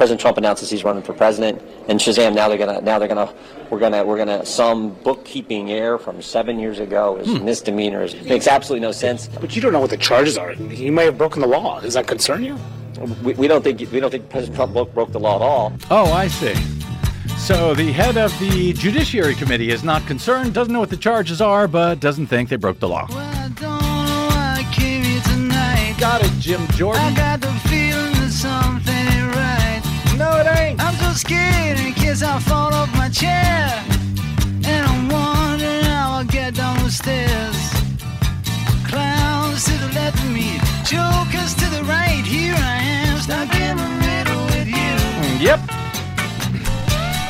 [0.00, 2.34] President Trump announces he's running for president, and Shazam!
[2.34, 3.30] Now they're gonna now they're gonna
[3.68, 7.44] we're gonna we're gonna some bookkeeping error from seven years ago is Hmm.
[7.44, 8.14] misdemeanors.
[8.24, 9.28] Makes absolutely no sense.
[9.42, 10.54] But you don't know what the charges are.
[10.54, 11.80] You may have broken the law.
[11.80, 12.56] Does that concern you?
[13.22, 15.74] We, we don't think we don't think President Trump broke, broke the law at all.
[15.90, 16.54] Oh, I see.
[17.36, 21.42] So the head of the Judiciary Committee is not concerned, doesn't know what the charges
[21.42, 23.06] are, but doesn't think they broke the law.
[25.98, 27.02] Got it, Jim Jordan.
[27.02, 28.78] I got the feeling that something ain't right.
[28.78, 28.79] No,
[30.40, 30.80] it ain't.
[30.82, 33.84] I'm so scared in case I fall off my chair.
[34.64, 37.58] And I'm wondering how I'll get down the stairs.
[38.88, 42.24] Clowns to the left of me, jokers to the right.
[42.24, 45.46] Here I am, stuck in the middle with you.
[45.46, 45.60] Yep.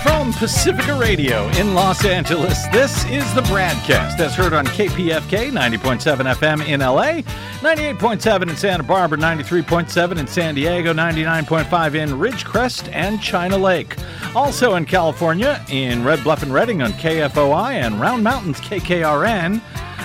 [0.03, 6.35] From Pacifica Radio in Los Angeles, this is the BradCast that's heard on KPFK 90.7
[6.35, 7.23] FM in LA,
[7.61, 13.97] 98.7 in Santa Barbara, 93.7 in San Diego, 99.5 in Ridgecrest and China Lake.
[14.35, 19.61] Also in California, in Red Bluff and Redding on KFOI and Round Mountains KKRN.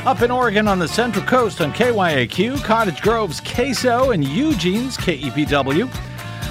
[0.06, 5.90] Up in Oregon on the Central Coast on KYAQ, Cottage Grove's KSO, and Eugene's KEPW.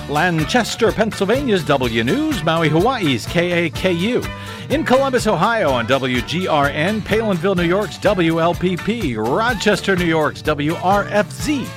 [0.09, 4.71] Lancaster, Pennsylvania's W News, Maui, Hawaii's KAKU.
[4.71, 11.69] In Columbus, Ohio on WGRN, Palenville, New York's WLPP, Rochester, New York's WRFZ.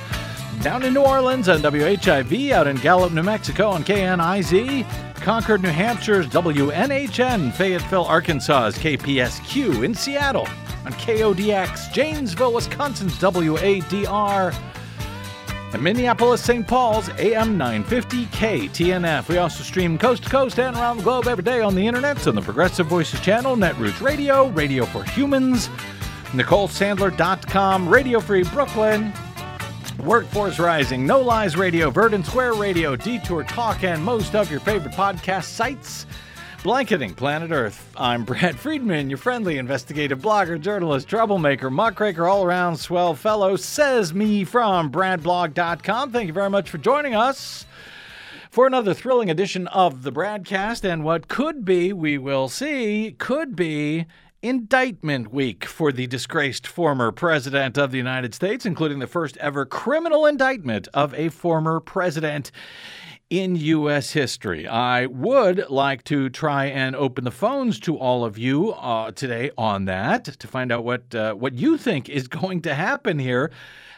[0.62, 4.84] Down in New Orleans on WHIV, out in Gallup, New Mexico on KNIZ,
[5.16, 10.48] Concord, New Hampshire's WNHN, Fayetteville, Arkansas's KPSQ, in Seattle
[10.84, 14.54] on KODX, Janesville, Wisconsin's WADR,
[15.72, 16.66] and Minneapolis, St.
[16.66, 19.28] Paul's, AM 950 KTNF.
[19.28, 22.26] We also stream coast to coast and around the globe every day on the internet
[22.26, 25.68] on the Progressive Voices channel, Netroots Radio, Radio for Humans,
[26.32, 29.12] NicoleSandler.com, Radio Free Brooklyn,
[30.04, 34.94] Workforce Rising, No Lies Radio, Verdant Square Radio, Detour Talk, and most of your favorite
[34.94, 36.06] podcast sites.
[36.64, 37.88] Blanketing Planet Earth.
[37.96, 44.12] I'm Brad Friedman, your friendly investigative blogger, journalist, troublemaker, muckraker, all around swell fellow, says
[44.12, 46.10] me from BradBlog.com.
[46.10, 47.64] Thank you very much for joining us
[48.50, 53.54] for another thrilling edition of the BradCast and what could be, we will see, could
[53.54, 54.06] be
[54.42, 59.64] indictment week for the disgraced former president of the United States, including the first ever
[59.64, 62.50] criminal indictment of a former president
[63.30, 64.12] in U.S.
[64.12, 64.66] history.
[64.66, 69.50] I would like to try and open the phones to all of you uh, today
[69.58, 73.50] on that to find out what uh, what you think is going to happen here,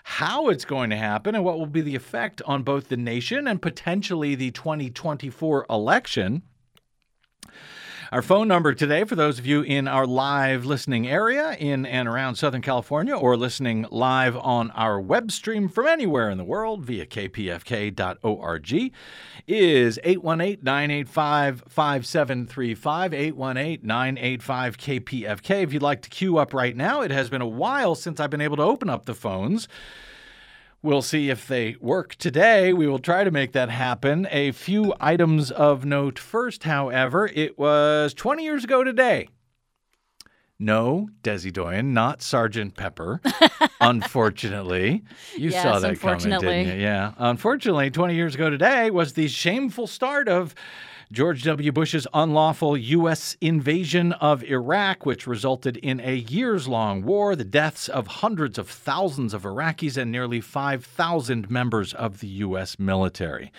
[0.02, 3.46] how it's going to happen, and what will be the effect on both the nation
[3.46, 6.42] and potentially the 2024 election.
[8.12, 12.08] Our phone number today, for those of you in our live listening area in and
[12.08, 16.84] around Southern California or listening live on our web stream from anywhere in the world
[16.84, 18.92] via kpfk.org,
[19.46, 23.14] is 818 985 5735.
[23.14, 25.62] 818 985 KPFK.
[25.62, 28.30] If you'd like to queue up right now, it has been a while since I've
[28.30, 29.68] been able to open up the phones.
[30.82, 32.72] We'll see if they work today.
[32.72, 34.26] We will try to make that happen.
[34.30, 37.30] A few items of note first, however.
[37.34, 39.28] It was 20 years ago today.
[40.58, 43.20] No, Desi Doyen, not Sergeant Pepper.
[43.80, 45.02] unfortunately,
[45.36, 46.82] you Yes, saw that coming, didn't you?
[46.82, 47.12] Yeah.
[47.18, 50.54] Unfortunately, 20 years ago today was the shameful start of
[51.12, 51.72] George W.
[51.72, 53.36] Bush's unlawful U.S.
[53.40, 58.70] invasion of Iraq, which resulted in a years long war, the deaths of hundreds of
[58.70, 62.78] thousands of Iraqis, and nearly 5,000 members of the U.S.
[62.78, 63.50] military.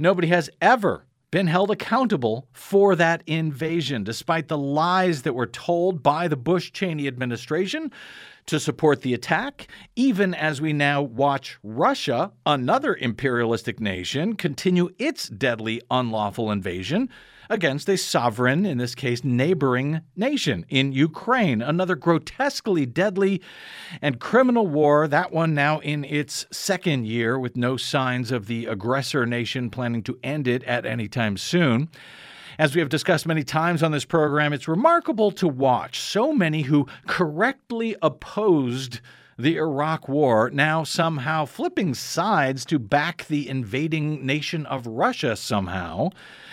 [0.00, 6.02] Nobody has ever been held accountable for that invasion, despite the lies that were told
[6.02, 7.92] by the Bush Cheney administration
[8.46, 15.28] to support the attack, even as we now watch Russia, another imperialistic nation, continue its
[15.28, 17.08] deadly unlawful invasion
[17.50, 21.60] against a sovereign, in this case, neighboring nation in Ukraine.
[21.60, 23.42] Another grotesquely deadly
[24.00, 28.66] and criminal war, that one now in its second year with no signs of the
[28.66, 31.88] aggressor nation planning to end it at any time soon.
[32.60, 36.60] As we have discussed many times on this program, it's remarkable to watch so many
[36.60, 39.00] who correctly opposed
[39.38, 46.10] the Iraq War now somehow flipping sides to back the invading nation of Russia somehow,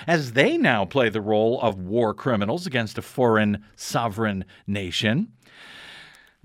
[0.07, 5.33] as they now play the role of war criminals against a foreign sovereign nation.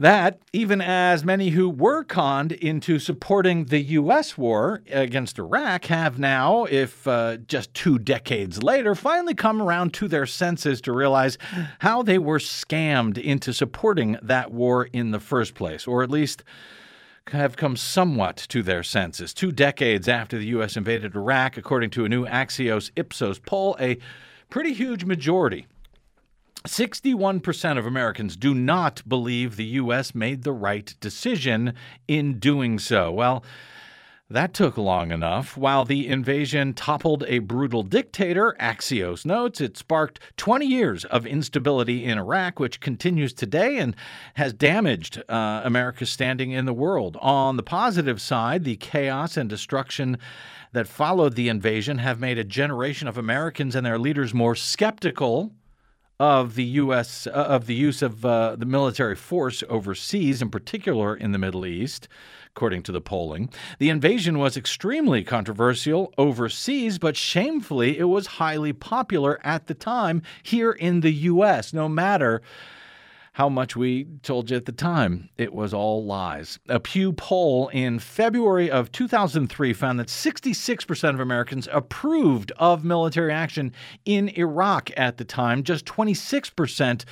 [0.02, 4.36] That, even as many who were conned into supporting the U.S.
[4.36, 10.08] war against Iraq have now, if uh, just two decades later, finally come around to
[10.08, 11.38] their senses to realize
[11.78, 16.42] how they were scammed into supporting that war in the first place, or at least
[17.28, 19.32] have come somewhat to their senses.
[19.32, 20.76] Two decades after the U.S.
[20.76, 23.98] invaded Iraq, according to a new Axios Ipsos poll, a
[24.50, 25.68] pretty huge majority
[26.64, 30.14] 61% of Americans do not believe the U.S.
[30.14, 31.74] made the right decision
[32.06, 33.10] in doing so.
[33.10, 33.44] Well,
[34.32, 35.58] that took long enough.
[35.58, 42.04] While the invasion toppled a brutal dictator, Axios notes it sparked 20 years of instability
[42.04, 43.94] in Iraq, which continues today and
[44.34, 47.18] has damaged uh, America's standing in the world.
[47.20, 50.16] On the positive side, the chaos and destruction
[50.72, 55.52] that followed the invasion have made a generation of Americans and their leaders more skeptical
[56.20, 57.26] of the U.S.
[57.26, 61.66] Uh, of the use of uh, the military force overseas, in particular in the Middle
[61.66, 62.08] East,
[62.54, 63.50] according to the polling.
[63.78, 70.22] The invasion was extremely controversial overseas, but shamefully, it was highly popular at the time
[70.42, 71.72] here in the U.S.
[71.72, 72.42] No matter
[73.32, 75.30] how much we told you at the time.
[75.38, 76.58] It was all lies.
[76.68, 83.32] A Pew poll in February of 2003 found that 66% of Americans approved of military
[83.32, 83.72] action
[84.04, 87.04] in Iraq at the time, just 26%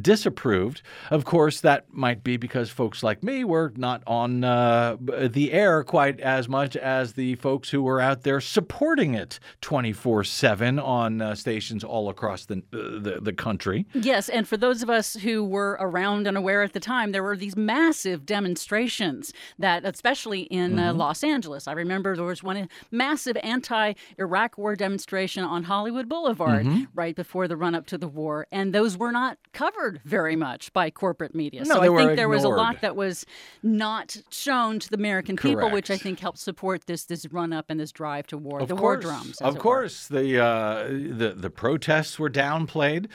[0.00, 0.82] disapproved.
[1.10, 5.82] Of course, that might be because folks like me were not on uh, the air
[5.82, 11.20] quite as much as the folks who were out there supporting it 24 7 on
[11.20, 13.86] uh, stations all across the, uh, the, the country.
[13.92, 17.22] Yes, and for those of us who were around and aware at the time, there
[17.22, 20.78] were these massive demonstrations that, especially in Mm-hmm.
[20.78, 26.64] uh, Los Angeles, I remember there was one massive anti-Iraq war demonstration on Hollywood Boulevard
[26.66, 26.84] Mm-hmm.
[26.94, 30.90] right before the run-up to the war, and those were not covered very much by
[30.90, 31.62] corporate media.
[31.64, 33.26] No, so I were think there was a lot that was
[33.62, 37.78] not shown to the American people, which I think helped support this this run-up and
[37.80, 39.40] this drive to war, Of the war course, drums.
[39.40, 39.60] Of were.
[39.60, 43.06] course, the, uh, the the protests were downplayed.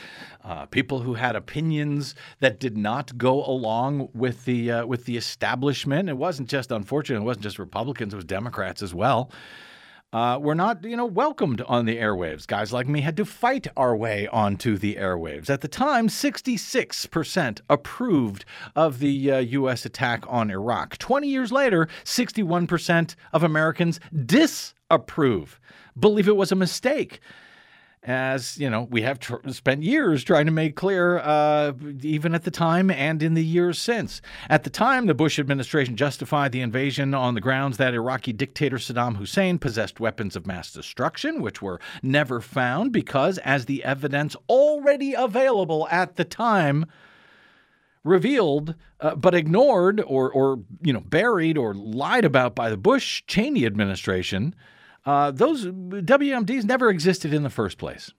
[0.44, 5.18] Uh, people who had opinions that did not go along with the uh, with the
[5.18, 6.10] establishment.
[6.10, 7.20] It wasn't just unfortunate.
[7.20, 8.14] It wasn't just Republicans.
[8.14, 9.32] It was Democrats as well.
[10.12, 12.48] Uh, were not, you know, welcomed on the airwaves.
[12.48, 15.52] Guys like me had to fight our way onto the airwaves.
[15.52, 18.44] At the time, 66% approved
[18.76, 19.86] of the uh, U.S.
[19.86, 20.98] attack on Iraq.
[20.98, 25.60] 20 years later, 61% of Americans disapprove,
[26.00, 27.20] believe it was a mistake.
[28.02, 32.46] As you know, we have tr- spent years trying to make clear, uh, even at
[32.46, 34.22] the time and in the years since.
[34.50, 38.78] At the time, the Bush administration justified the invasion on the grounds that Iraqi dictator
[38.78, 44.34] Saddam Hussein possessed weapons of mass destruction, which were never found because, as the evidence
[44.48, 46.86] already available at the time
[48.06, 53.24] revealed, uh, but ignored or, or you know buried or lied about by the Bush
[53.28, 54.56] Cheney administration,
[55.06, 58.12] uh, those WMDs never existed in the first place.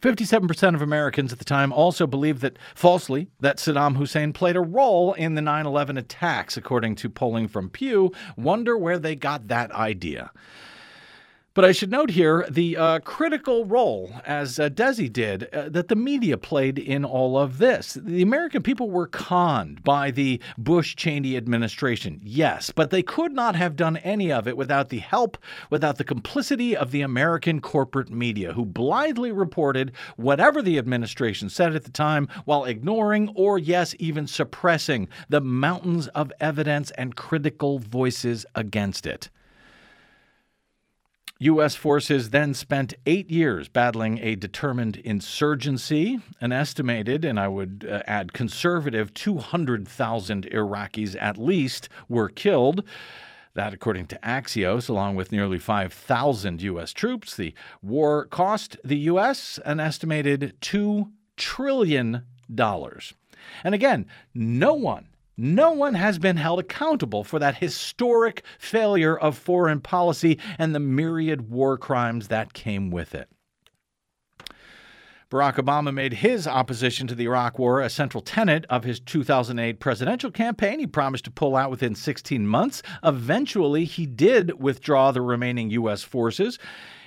[0.00, 4.60] 57% of Americans at the time also believed that falsely that Saddam Hussein played a
[4.60, 8.10] role in the 9/11 attacks according to polling from Pew.
[8.36, 10.30] Wonder where they got that idea.
[11.52, 15.88] But I should note here the uh, critical role, as uh, Desi did, uh, that
[15.88, 17.94] the media played in all of this.
[17.94, 23.56] The American people were conned by the Bush Cheney administration, yes, but they could not
[23.56, 25.36] have done any of it without the help,
[25.70, 31.74] without the complicity of the American corporate media, who blithely reported whatever the administration said
[31.74, 37.80] at the time while ignoring or, yes, even suppressing the mountains of evidence and critical
[37.80, 39.30] voices against it.
[41.42, 41.74] U.S.
[41.74, 46.20] forces then spent eight years battling a determined insurgency.
[46.38, 52.84] An estimated, and I would uh, add conservative, 200,000 Iraqis at least were killed.
[53.54, 56.92] That, according to Axios, along with nearly 5,000 U.S.
[56.92, 59.58] troops, the war cost the U.S.
[59.64, 62.26] an estimated $2 trillion.
[63.64, 65.09] And again, no one
[65.40, 70.80] no one has been held accountable for that historic failure of foreign policy and the
[70.80, 73.28] myriad war crimes that came with it.
[75.30, 79.78] Barack Obama made his opposition to the Iraq War a central tenet of his 2008
[79.78, 80.80] presidential campaign.
[80.80, 82.82] He promised to pull out within 16 months.
[83.04, 86.02] Eventually, he did withdraw the remaining U.S.
[86.02, 86.58] forces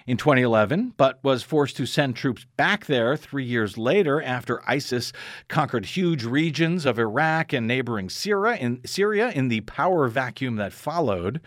[0.05, 5.13] in 2011, but was forced to send troops back there three years later after ISIS
[5.47, 10.73] conquered huge regions of Iraq and neighboring Syria in, Syria in the power vacuum that
[10.73, 11.39] followed.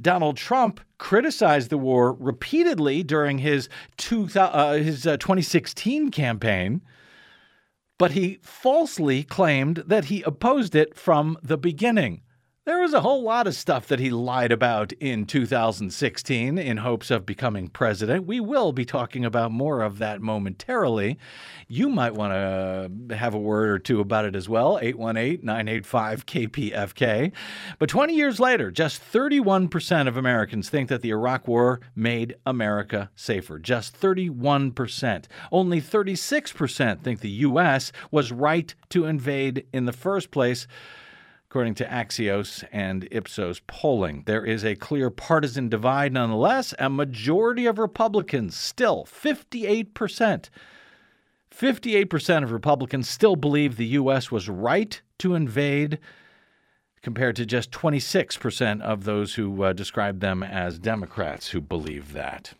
[0.00, 6.80] Donald Trump criticized the war repeatedly during his, two, uh, his uh, 2016 campaign,
[7.98, 12.22] but he falsely claimed that he opposed it from the beginning.
[12.68, 17.10] There was a whole lot of stuff that he lied about in 2016 in hopes
[17.10, 18.26] of becoming president.
[18.26, 21.18] We will be talking about more of that momentarily.
[21.66, 24.78] You might want to have a word or two about it as well.
[24.82, 27.32] 818 985 KPFK.
[27.78, 33.08] But 20 years later, just 31% of Americans think that the Iraq War made America
[33.16, 33.58] safer.
[33.58, 35.24] Just 31%.
[35.50, 37.92] Only 36% think the U.S.
[38.10, 40.66] was right to invade in the first place
[41.50, 44.22] according to Axios and Ipsos polling.
[44.26, 46.74] There is a clear partisan divide nonetheless.
[46.78, 50.50] A majority of Republicans, still 58%,
[51.50, 54.30] 58% of Republicans still believe the U.S.
[54.30, 55.98] was right to invade,
[57.00, 62.52] compared to just 26% of those who uh, describe them as Democrats who believe that.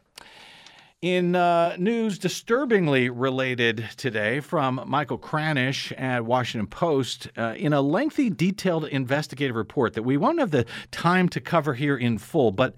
[1.00, 7.80] In uh, news disturbingly related today from Michael Kranish at Washington Post, uh, in a
[7.80, 12.50] lengthy, detailed investigative report that we won't have the time to cover here in full,
[12.50, 12.74] but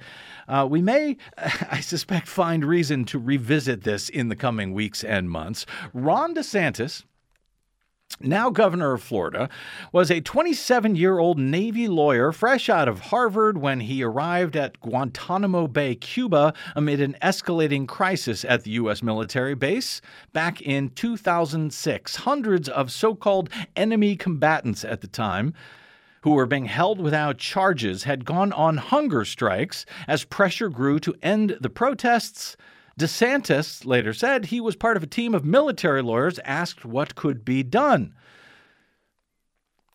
[0.48, 5.30] uh, we may, I suspect, find reason to revisit this in the coming weeks and
[5.30, 5.64] months.
[5.94, 7.04] Ron DeSantis,
[8.20, 9.48] now governor of Florida,
[9.92, 14.80] was a 27 year old Navy lawyer fresh out of Harvard when he arrived at
[14.80, 19.02] Guantanamo Bay, Cuba, amid an escalating crisis at the U.S.
[19.02, 20.00] military base
[20.32, 22.16] back in 2006.
[22.16, 25.54] Hundreds of so called enemy combatants at the time
[26.22, 31.14] who were being held without charges had gone on hunger strikes as pressure grew to
[31.22, 32.56] end the protests.
[33.00, 37.44] DeSantis later said he was part of a team of military lawyers asked what could
[37.44, 38.14] be done.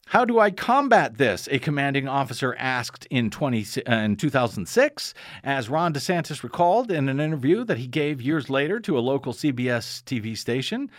[0.08, 1.48] How do I combat this?
[1.52, 7.20] A commanding officer asked in, 20, uh, in 2006, as Ron DeSantis recalled in an
[7.20, 10.90] interview that he gave years later to a local CBS TV station.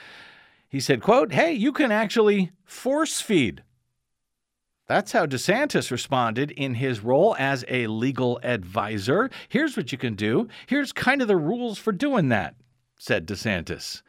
[0.69, 3.63] He said, quote, "Hey, you can actually force feed
[4.87, 9.31] that's how DeSantis responded in his role as a legal advisor.
[9.49, 10.49] Here's what you can do.
[10.67, 12.55] Here's kind of the rules for doing that,
[12.99, 14.03] said DeSantis.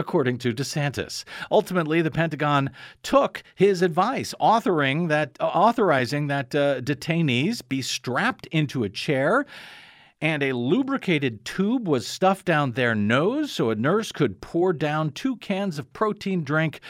[0.00, 2.70] According to DeSantis, ultimately the Pentagon
[3.02, 9.44] took his advice, authoring that, uh, authorizing that uh, detainees be strapped into a chair
[10.20, 15.10] and a lubricated tube was stuffed down their nose so a nurse could pour down
[15.12, 16.80] two cans of protein drink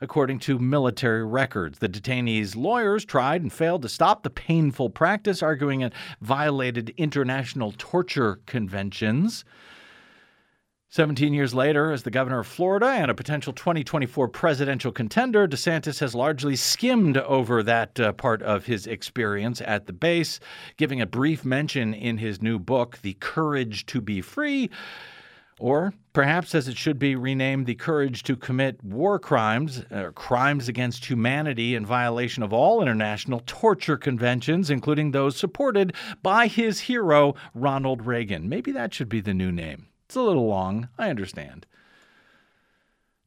[0.00, 1.80] according to military records.
[1.80, 7.74] The detainees' lawyers tried and failed to stop the painful practice, arguing it violated international
[7.76, 9.44] torture conventions.
[10.90, 16.00] 17 years later, as the governor of Florida and a potential 2024 presidential contender, DeSantis
[16.00, 20.40] has largely skimmed over that uh, part of his experience at the base,
[20.78, 24.70] giving a brief mention in his new book, The Courage to Be Free,
[25.60, 30.70] or perhaps as it should be renamed, the courage to commit war crimes, or crimes
[30.70, 37.34] against humanity in violation of all international torture conventions, including those supported by his hero,
[37.52, 38.48] Ronald Reagan.
[38.48, 39.88] Maybe that should be the new name.
[40.08, 41.66] It's a little long, I understand.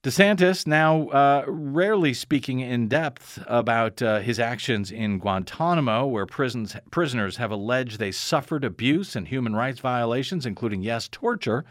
[0.02, 6.76] DeSantis now uh, rarely speaking in depth about uh, his actions in Guantanamo, where prisons,
[6.90, 11.66] prisoners have alleged they suffered abuse and human rights violations, including, yes, torture.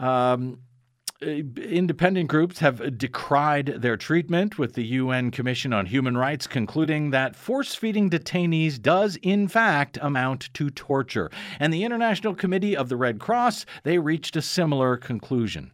[0.00, 0.62] Um,
[1.22, 7.36] independent groups have decried their treatment, with the UN Commission on Human Rights concluding that
[7.36, 11.30] force feeding detainees does, in fact, amount to torture.
[11.58, 15.72] And the International Committee of the Red Cross, they reached a similar conclusion.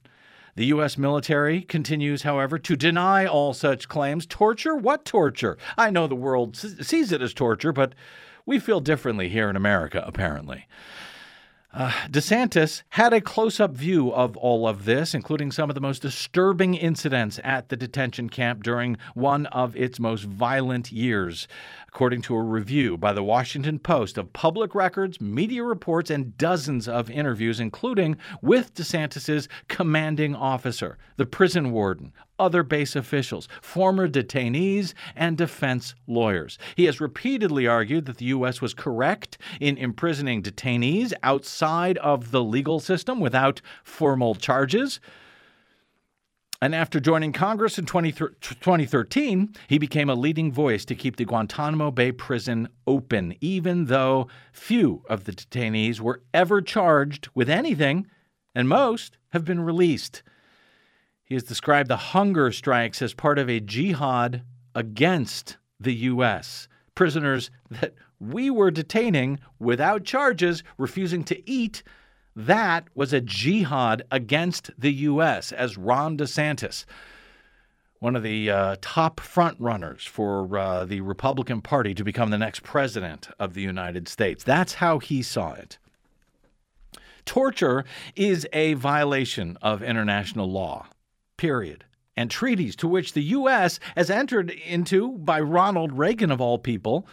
[0.56, 0.98] The U.S.
[0.98, 4.26] military continues, however, to deny all such claims.
[4.26, 4.74] Torture?
[4.74, 5.58] What torture?
[5.78, 7.94] I know the world sees it as torture, but
[8.46, 10.66] we feel differently here in America, apparently.
[11.76, 15.80] Uh, DeSantis had a close up view of all of this, including some of the
[15.80, 21.46] most disturbing incidents at the detention camp during one of its most violent years,
[21.86, 26.88] according to a review by the Washington Post of public records, media reports, and dozens
[26.88, 34.94] of interviews, including with DeSantis's commanding officer, the prison warden, other base officials, former detainees,
[35.14, 36.58] and defense lawyers.
[36.74, 38.60] He has repeatedly argued that the U.S.
[38.60, 45.00] was correct in imprisoning detainees outside of the legal system without formal charges.
[46.62, 51.90] And after joining Congress in 2013, he became a leading voice to keep the Guantanamo
[51.90, 58.06] Bay prison open, even though few of the detainees were ever charged with anything,
[58.54, 60.22] and most have been released.
[61.26, 64.42] He has described the hunger strikes as part of a jihad
[64.74, 66.68] against the U.S.
[66.94, 71.82] Prisoners that we were detaining without charges, refusing to eat.
[72.34, 76.86] That was a jihad against the U.S., as Ron DeSantis
[77.98, 82.62] one of the uh, top frontrunners for uh, the Republican Party to become the next
[82.62, 84.44] president of the United States.
[84.44, 85.78] That's how he saw it.
[87.24, 90.86] Torture is a violation of international law,
[91.36, 91.84] period,
[92.16, 93.78] and treaties to which the U.S.
[93.96, 97.06] has entered into by Ronald Reagan, of all people.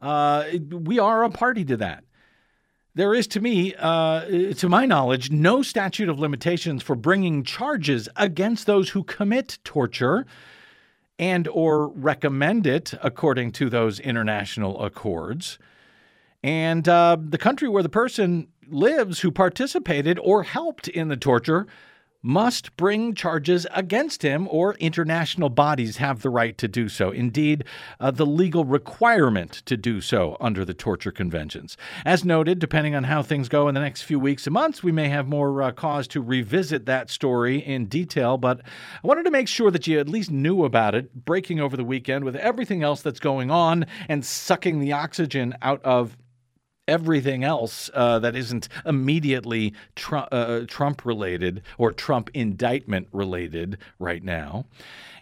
[0.00, 2.04] Uh, we are a party to that.
[2.94, 8.08] There is, to me, uh, to my knowledge, no statute of limitations for bringing charges
[8.16, 10.26] against those who commit torture
[11.18, 15.58] and or recommend it according to those international accords.
[16.42, 21.66] And uh, the country where the person lives who participated or helped in the torture
[22.22, 27.10] must bring charges against him, or international bodies have the right to do so.
[27.10, 27.64] Indeed,
[27.98, 31.76] uh, the legal requirement to do so under the torture conventions.
[32.04, 34.92] As noted, depending on how things go in the next few weeks and months, we
[34.92, 38.36] may have more uh, cause to revisit that story in detail.
[38.36, 38.60] But
[39.02, 41.84] I wanted to make sure that you at least knew about it breaking over the
[41.84, 46.16] weekend with everything else that's going on and sucking the oxygen out of
[46.90, 54.24] everything else uh, that isn't immediately Trump, uh, Trump related or Trump indictment related right
[54.24, 54.66] now.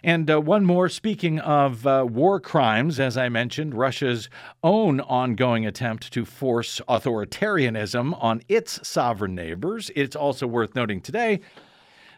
[0.03, 4.29] And uh, one more, speaking of uh, war crimes, as I mentioned, Russia's
[4.63, 9.91] own ongoing attempt to force authoritarianism on its sovereign neighbors.
[9.95, 11.41] It's also worth noting today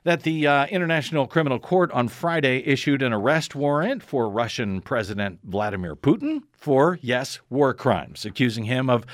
[0.03, 5.39] that the uh, International Criminal Court on Friday issued an arrest warrant for Russian President
[5.43, 9.05] Vladimir Putin for, yes, war crimes, accusing him of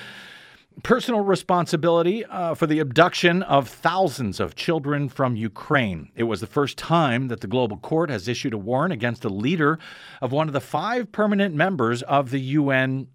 [0.83, 6.11] personal responsibility uh, for the abduction of thousands of children from Ukraine.
[6.15, 9.29] It was the first time that the global court has issued a warrant against the
[9.29, 9.79] leader
[10.21, 13.07] of one of the five permanent members of the UN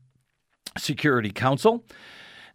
[0.76, 1.85] Security Council.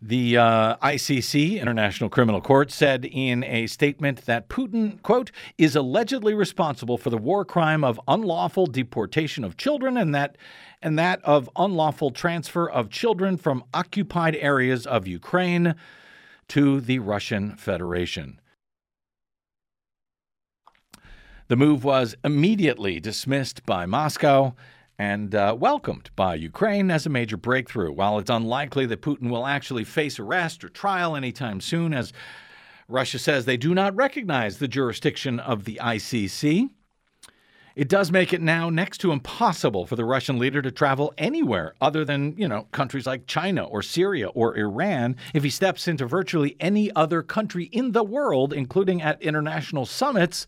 [0.02, 6.36] The uh, ICC, International Criminal Court, said in a statement that Putin, quote, is allegedly
[6.36, 10.38] responsible for the war crime of unlawful deportation of children and that
[10.84, 15.74] and that of unlawful transfer of children from occupied areas of Ukraine
[16.50, 18.40] to the Russian Federation.
[21.48, 24.54] The move was immediately dismissed by Moscow
[25.00, 27.92] and uh, welcomed by Ukraine as a major breakthrough.
[27.92, 32.14] While it's unlikely that Putin will actually face arrest or trial anytime soon, as
[32.88, 36.70] Russia says they do not recognize the jurisdiction of the ICC,
[37.76, 41.76] it does make it now next to impossible for the Russian leader to travel anywhere
[41.80, 46.08] other than, you know, countries like China or Syria or Iran if he steps into
[46.08, 50.48] virtually any other country in the world, including at international summits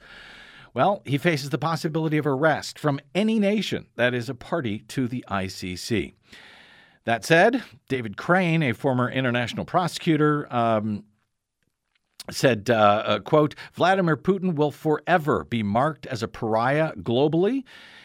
[0.73, 5.07] well, he faces the possibility of arrest from any nation that is a party to
[5.07, 6.13] the ICC.
[7.05, 11.05] That said, David Crane, a former international prosecutor, um,
[12.29, 12.73] said, uh,
[13.05, 17.63] uh, quote, Vladimir Putin will forever be marked as a pariah globally.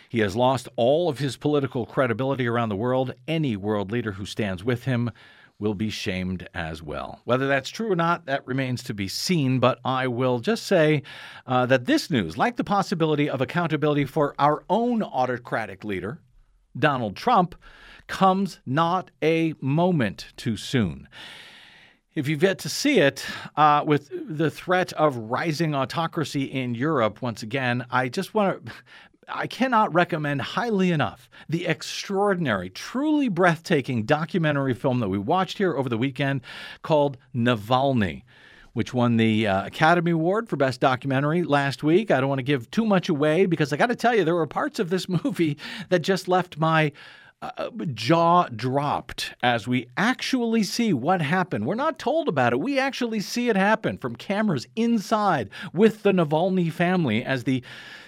[0.08, 3.14] He has lost all of his political credibility around the world.
[3.26, 5.10] Any world leader who stands with him
[5.64, 7.20] will be shamed as well.
[7.24, 11.02] Whether that's true or not, that remains to be seen, but I will just say
[11.46, 16.20] uh, that this news, like the possibility of accountability for our own autocratic leader,
[16.78, 17.54] Donald Trump,
[18.08, 21.08] comes not a moment too soon.
[22.14, 23.24] If you've yet to see it,
[23.56, 28.72] uh, with the threat of rising autocracy in Europe, once again, I just want to
[29.28, 35.76] I cannot recommend highly enough the extraordinary, truly breathtaking documentary film that we watched here
[35.76, 36.42] over the weekend
[36.82, 38.22] called Navalny
[38.74, 42.10] which won the uh, Academy Award for Best Documentary last week.
[42.10, 44.34] I don't want to give too much away because I got to tell you, there
[44.34, 45.56] were parts of this movie
[45.90, 46.90] that just left my
[47.40, 51.66] uh, jaw dropped as we actually see what happened.
[51.66, 52.60] We're not told about it.
[52.60, 57.62] We actually see it happen from cameras inside with the Navalny family as the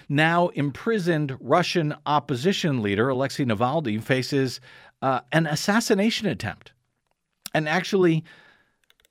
[0.09, 4.59] now imprisoned Russian opposition leader, Alexei Navalny, faces
[5.01, 6.71] uh, an assassination attempt
[7.53, 8.23] and actually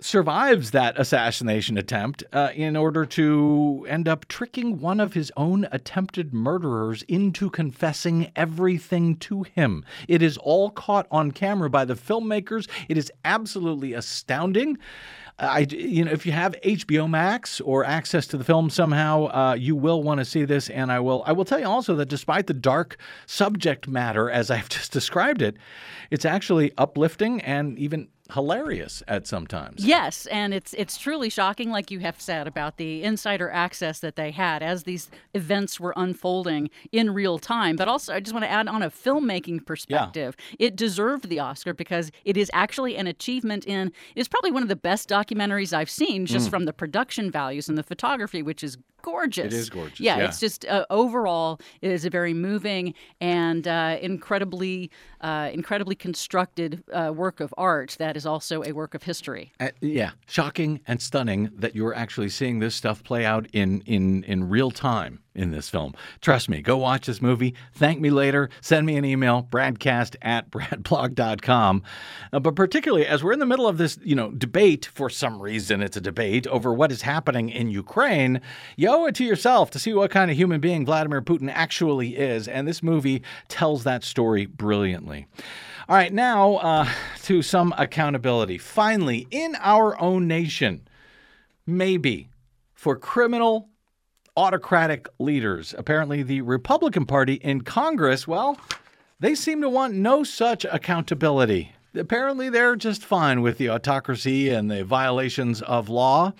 [0.00, 5.66] survives that assassination attempt uh, in order to end up tricking one of his own
[5.72, 9.84] attempted murderers into confessing everything to him.
[10.06, 12.68] It is all caught on camera by the filmmakers.
[12.88, 14.76] It is absolutely astounding.
[15.38, 19.54] I, you know, if you have HBO Max or access to the film somehow, uh,
[19.54, 20.70] you will want to see this.
[20.70, 22.96] And I will, I will tell you also that despite the dark
[23.26, 25.56] subject matter as I've just described it,
[26.10, 29.84] it's actually uplifting and even hilarious at sometimes.
[29.84, 34.16] Yes, and it's it's truly shocking, like you have said about the insider access that
[34.16, 37.76] they had as these events were unfolding in real time.
[37.76, 40.66] But also, I just want to add on a filmmaking perspective, yeah.
[40.66, 43.88] it deserved the Oscar because it is actually an achievement in.
[44.14, 46.50] It is probably one of the best documentaries I've seen, just mm.
[46.50, 49.46] from the production values and the photography, which is gorgeous.
[49.46, 50.24] It is gorgeous, Yeah, yeah.
[50.26, 56.82] it's just uh, overall it is a very moving and uh, incredibly, uh, incredibly constructed
[56.92, 59.52] uh, work of art that is also a work of history.
[59.60, 64.24] Uh, yeah, shocking and stunning that you're actually seeing this stuff play out in in
[64.24, 65.92] in real time in this film.
[66.22, 67.54] Trust me, go watch this movie.
[67.74, 68.48] Thank me later.
[68.62, 70.50] Send me an email, bradcast at
[71.00, 71.82] bradblog.com.
[72.32, 75.40] Uh, but particularly as we're in the middle of this, you know, debate, for some
[75.40, 78.40] reason it's a debate over what is happening in Ukraine,
[78.76, 82.16] you owe it to yourself to see what kind of human being Vladimir Putin actually
[82.16, 82.48] is.
[82.48, 85.26] And this movie tells that story brilliantly.
[85.88, 86.88] All right, now uh,
[87.22, 88.58] to some accountability.
[88.58, 90.86] Finally, in our own nation,
[91.66, 92.28] maybe
[92.74, 93.68] for criminal
[94.36, 95.74] autocratic leaders.
[95.78, 98.58] Apparently, the Republican Party in Congress, well,
[99.18, 101.72] they seem to want no such accountability.
[101.94, 106.32] Apparently, they're just fine with the autocracy and the violations of law.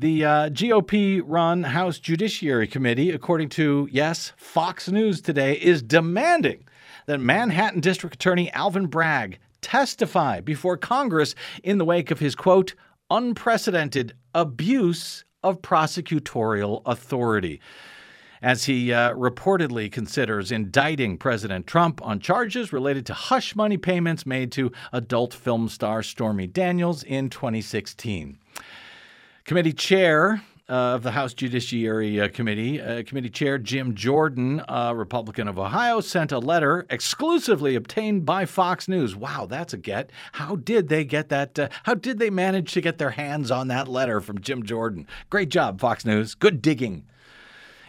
[0.00, 6.68] The uh, GOP run House Judiciary Committee, according to, yes, Fox News today, is demanding
[7.06, 11.34] that Manhattan District Attorney Alvin Bragg testify before Congress
[11.64, 12.76] in the wake of his, quote,
[13.10, 17.60] unprecedented abuse of prosecutorial authority.
[18.40, 24.24] As he uh, reportedly considers indicting President Trump on charges related to hush money payments
[24.24, 28.38] made to adult film star Stormy Daniels in 2016.
[29.48, 34.94] Committee chair uh, of the House Judiciary uh, Committee, uh, Committee Chair Jim Jordan, a
[34.94, 39.16] Republican of Ohio, sent a letter exclusively obtained by Fox News.
[39.16, 40.10] Wow, that's a get.
[40.32, 41.58] How did they get that?
[41.58, 45.06] Uh, how did they manage to get their hands on that letter from Jim Jordan?
[45.30, 46.34] Great job, Fox News.
[46.34, 47.06] Good digging.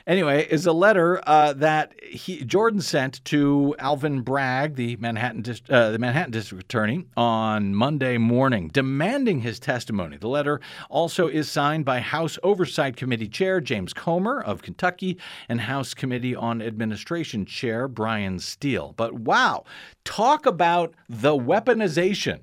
[0.10, 5.92] Anyway, is a letter uh, that he, Jordan sent to Alvin Bragg, the Manhattan, uh,
[5.92, 10.18] the Manhattan District Attorney, on Monday morning, demanding his testimony.
[10.18, 15.62] The letter also is signed by House Oversight Committee Chair James Comer of Kentucky and
[15.62, 18.96] House Committee on Administration Chair Bryan Steil.
[18.98, 19.64] But wow,
[20.06, 22.40] talk about the weaponization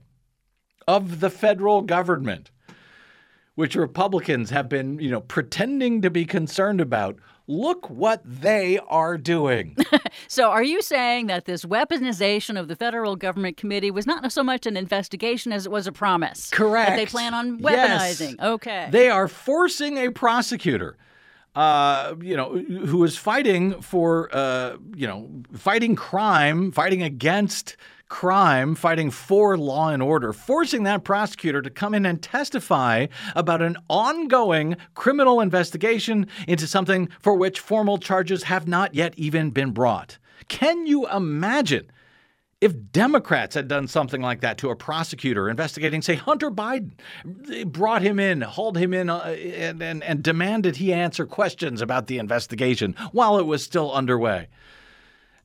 [0.86, 2.52] of the federal government
[3.56, 7.18] which Republicans have been, you know, pretending to be concerned about.
[7.48, 9.76] Look what they are doing.
[10.28, 14.42] So, are you saying that this weaponization of the federal government committee was not so
[14.42, 16.50] much an investigation as it was a promise?
[16.50, 16.90] Correct.
[16.90, 18.18] That they plan on Yes.
[18.20, 18.40] weaponizing.
[18.42, 18.88] Okay.
[18.90, 20.96] They are forcing a prosecutor,
[21.54, 27.76] uh, you know, who is fighting for, uh, you know, fighting crime, fighting against
[28.08, 33.62] crime, fighting for law and order, forcing that prosecutor to come in and testify about
[33.62, 39.70] an ongoing criminal investigation into something for which formal charges have not yet even been
[39.70, 40.18] brought.
[40.48, 41.90] Can you imagine?
[42.58, 46.92] If Democrats had done something like that to a prosecutor investigating, say, Hunter Biden,
[47.22, 51.82] they brought him in, hauled him in, uh, and, and, and demanded he answer questions
[51.82, 54.48] about the investigation while it was still underway.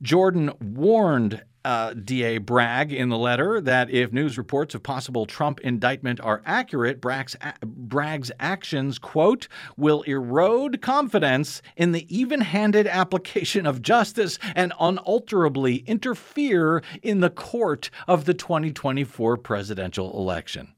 [0.01, 5.59] Jordan warned uh, DA Bragg in the letter that if news reports of possible Trump
[5.61, 9.47] indictment are accurate, Bragg's, Bragg's actions, quote,
[9.77, 17.29] will erode confidence in the even handed application of justice and unalterably interfere in the
[17.29, 20.73] court of the 2024 presidential election.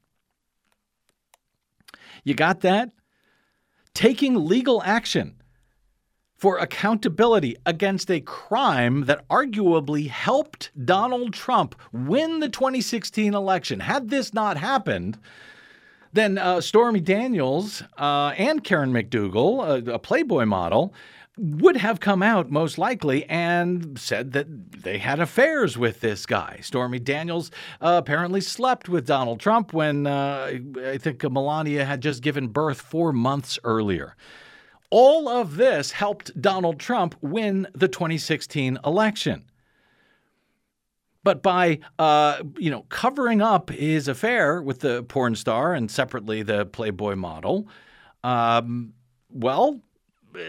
[2.23, 2.89] You got that?
[3.93, 5.42] Taking legal action
[6.43, 13.79] for accountability against a crime that arguably helped Donald Trump win the 2016 election.
[13.79, 15.17] Had this not happened,
[16.11, 20.93] then uh, Stormy Daniels uh, and Karen McDougal, a, a Playboy model,
[21.37, 26.59] would have come out most likely and said that they had affairs with this guy.
[26.61, 30.51] Stormy Daniels uh, apparently slept with Donald Trump when uh,
[30.85, 34.17] I think Melania had just given birth four months earlier.
[34.95, 39.43] All of this helped Donald Trump win the 2016 election.
[41.23, 46.43] But by uh, you know covering up his affair with the porn star and separately
[46.43, 47.67] the Playboy model,
[48.23, 48.93] um,
[49.31, 49.81] well,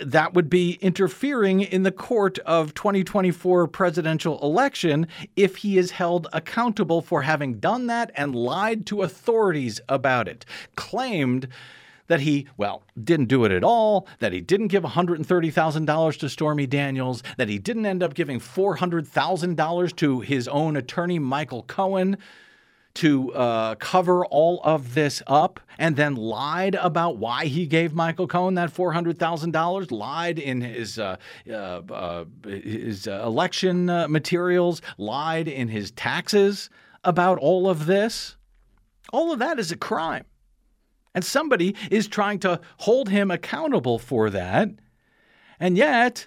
[0.05, 6.29] that would be interfering in the court of 2024 presidential election if he is held
[6.35, 10.45] accountable for having done that and lied to authorities about it.
[10.77, 11.49] Claimed
[12.07, 16.67] that he, well, didn't do it at all, that he didn't give $130,000 to Stormy
[16.67, 22.19] Daniels, that he didn't end up giving $400,000 to his own attorney, Michael Cohen,
[22.95, 28.29] to uh, cover all of this up, and then lied about why he gave Michael
[28.29, 31.17] Cohen that $400,000, lied in his, uh,
[31.51, 36.71] uh, uh, his uh, election uh, materials, lied in his taxes
[37.03, 38.37] about all of this.
[39.13, 40.25] All of that is a crime.
[41.15, 44.71] And somebody is trying to hold him accountable for that.
[45.61, 46.27] And yet,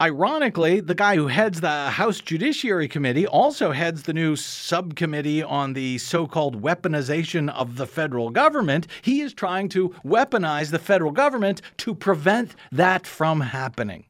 [0.00, 5.72] Ironically, the guy who heads the House Judiciary Committee also heads the new subcommittee on
[5.72, 8.86] the so called weaponization of the federal government.
[9.02, 14.06] He is trying to weaponize the federal government to prevent that from happening,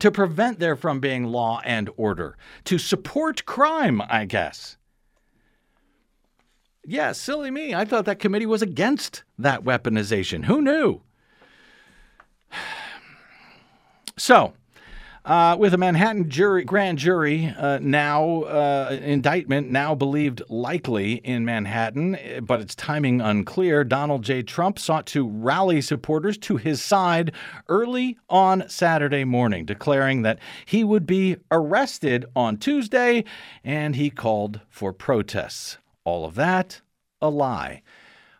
[0.00, 4.76] to prevent there from being law and order, to support crime, I guess.
[6.84, 7.74] Yeah, silly me.
[7.74, 10.44] I thought that committee was against that weaponization.
[10.44, 11.02] Who knew?
[14.16, 14.52] So,
[15.24, 21.44] uh, with a Manhattan jury, grand jury uh, now uh, indictment now believed likely in
[21.44, 23.84] Manhattan, but its timing unclear.
[23.84, 24.42] Donald J.
[24.42, 27.32] Trump sought to rally supporters to his side
[27.68, 33.24] early on Saturday morning, declaring that he would be arrested on Tuesday,
[33.62, 35.78] and he called for protests.
[36.10, 36.80] All of that
[37.22, 37.82] a lie.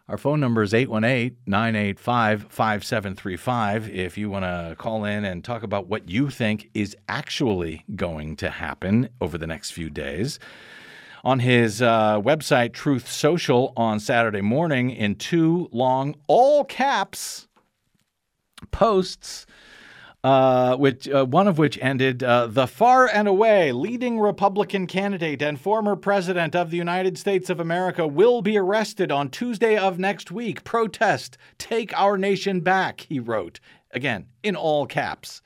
[0.09, 5.63] Our phone number is 818 985 5735 if you want to call in and talk
[5.63, 10.41] about what you think is actually going to happen over the next few days.
[11.23, 17.47] On his uh, website, Truth Social, on Saturday morning, in two long, all caps
[18.73, 19.47] posts,
[20.23, 25.41] uh, which uh, one of which ended uh, the far and away leading Republican candidate
[25.41, 29.99] and former president of the United States of America will be arrested on Tuesday of
[29.99, 30.63] next week.
[30.63, 33.61] Protest, take our nation back, he wrote.
[33.93, 35.43] Again, in all caps.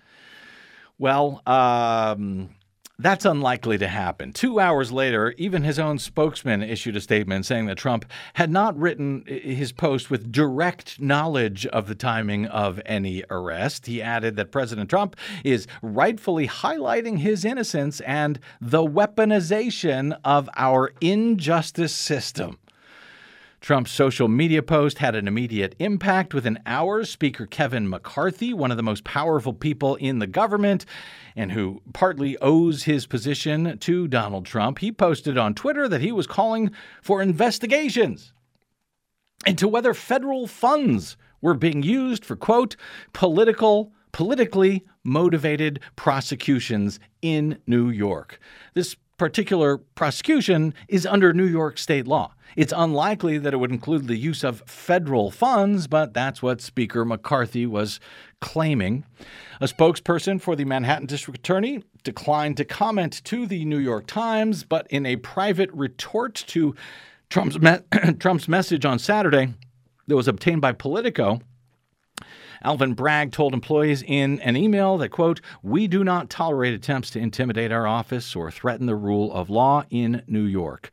[0.98, 2.50] Well, um,
[2.98, 4.32] that's unlikely to happen.
[4.32, 8.04] Two hours later, even his own spokesman issued a statement saying that Trump
[8.34, 13.86] had not written his post with direct knowledge of the timing of any arrest.
[13.86, 20.92] He added that President Trump is rightfully highlighting his innocence and the weaponization of our
[21.00, 22.58] injustice system.
[23.64, 26.34] Trump's social media post had an immediate impact.
[26.34, 30.84] Within hours, Speaker Kevin McCarthy, one of the most powerful people in the government
[31.36, 36.12] and who partly owes his position to Donald Trump, he posted on Twitter that he
[36.12, 36.70] was calling
[37.02, 38.32] for investigations
[39.46, 42.76] into whether federal funds were being used for, quote,
[43.12, 48.38] political politically motivated prosecutions in New York.
[48.72, 52.34] This particular prosecution is under New York state law.
[52.56, 57.04] It's unlikely that it would include the use of federal funds, but that's what Speaker
[57.04, 58.00] McCarthy was
[58.40, 59.04] claiming.
[59.60, 64.64] A spokesperson for the Manhattan District Attorney declined to comment to the New York Times,
[64.64, 66.74] but in a private retort to
[67.30, 67.78] Trump's, me-
[68.18, 69.54] Trump's message on Saturday
[70.06, 71.40] that was obtained by Politico,
[72.64, 77.18] Alvin Bragg told employees in an email that, quote, we do not tolerate attempts to
[77.18, 80.90] intimidate our office or threaten the rule of law in New York.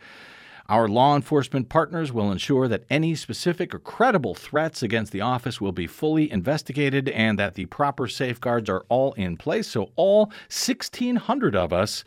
[0.67, 5.61] Our law enforcement partners will ensure that any specific or credible threats against the office
[5.61, 10.25] will be fully investigated and that the proper safeguards are all in place so all
[10.49, 12.03] 1,600 of us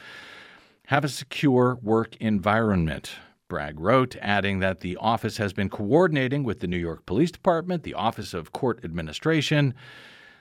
[0.88, 3.12] have a secure work environment.
[3.54, 7.84] Bragg wrote, adding that the office has been coordinating with the New York Police Department,
[7.84, 9.74] the Office of Court Administration,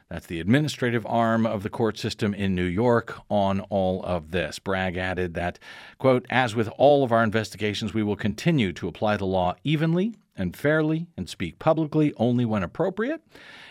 [0.10, 4.58] that's the administrative arm of the court system in New York on all of this.
[4.58, 5.60] Bragg added that,
[6.00, 10.16] quote, as with all of our investigations, we will continue to apply the law evenly
[10.36, 13.22] and fairly and speak publicly only when appropriate.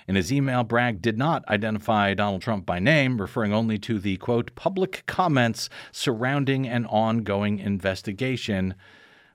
[0.07, 4.19] In his email, Bragg did not identify Donald Trump by name, referring only to the,
[4.19, 8.77] quote, public comments surrounding an ongoing investigation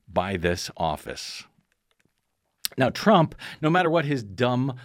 [0.08, 1.46] by this office.
[2.78, 4.76] Now, Trump, no matter what his dumb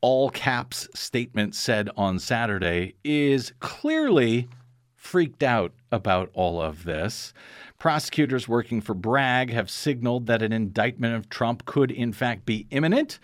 [0.00, 4.48] all caps statement said on Saturday, is clearly
[4.94, 7.32] freaked out about all of this.
[7.78, 12.66] Prosecutors working for Bragg have signaled that an indictment of Trump could, in fact, be
[12.70, 13.18] imminent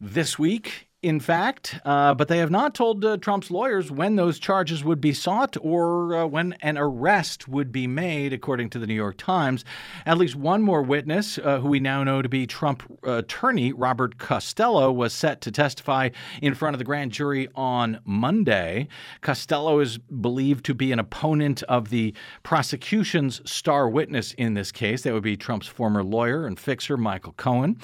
[0.00, 4.40] this week in fact, uh, but they have not told uh, Trump's lawyers when those
[4.40, 8.88] charges would be sought or uh, when an arrest would be made, according to the
[8.88, 9.64] New York Times.
[10.04, 14.18] At least one more witness, uh, who we now know to be Trump attorney Robert
[14.18, 16.08] Costello, was set to testify
[16.42, 18.88] in front of the grand jury on Monday.
[19.20, 25.02] Costello is believed to be an opponent of the prosecution's star witness in this case.
[25.02, 27.78] That would be Trump's former lawyer and fixer, Michael Cohen,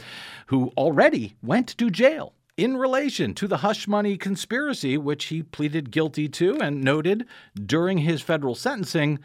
[0.46, 5.90] who already went to jail in relation to the hush money conspiracy, which he pleaded
[5.90, 9.18] guilty to and noted during his federal sentencing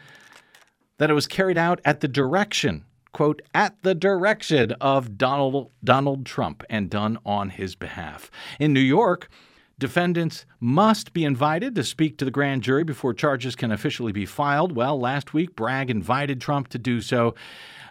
[0.98, 6.26] that it was carried out at the direction, quote, at the direction of Donald, Donald
[6.26, 8.30] Trump and done on his behalf.
[8.58, 9.28] In New York,
[9.78, 14.26] Defendants must be invited to speak to the grand jury before charges can officially be
[14.26, 14.72] filed.
[14.72, 17.36] Well, last week, Bragg invited Trump to do so.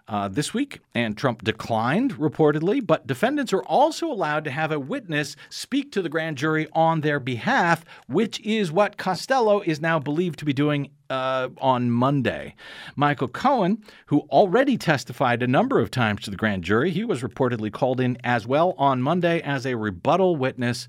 [0.10, 2.86] Uh, this week, and Trump declined, reportedly.
[2.86, 7.02] But defendants are also allowed to have a witness speak to the grand jury on
[7.02, 12.56] their behalf, which is what Costello is now believed to be doing uh, on Monday.
[12.96, 17.22] Michael Cohen, who already testified a number of times to the grand jury, he was
[17.22, 20.88] reportedly called in as well on Monday as a rebuttal witness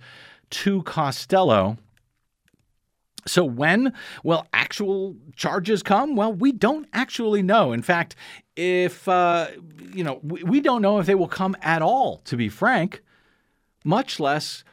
[0.51, 1.77] to Costello.
[3.27, 6.17] So, when will actual charges come?
[6.17, 7.73] Well, we don't actually know.
[7.73, 8.15] In fact,
[8.57, 9.49] if, uh,
[9.93, 13.03] you know, we, we don't know if they will come at all, to be frank,
[13.85, 14.65] much less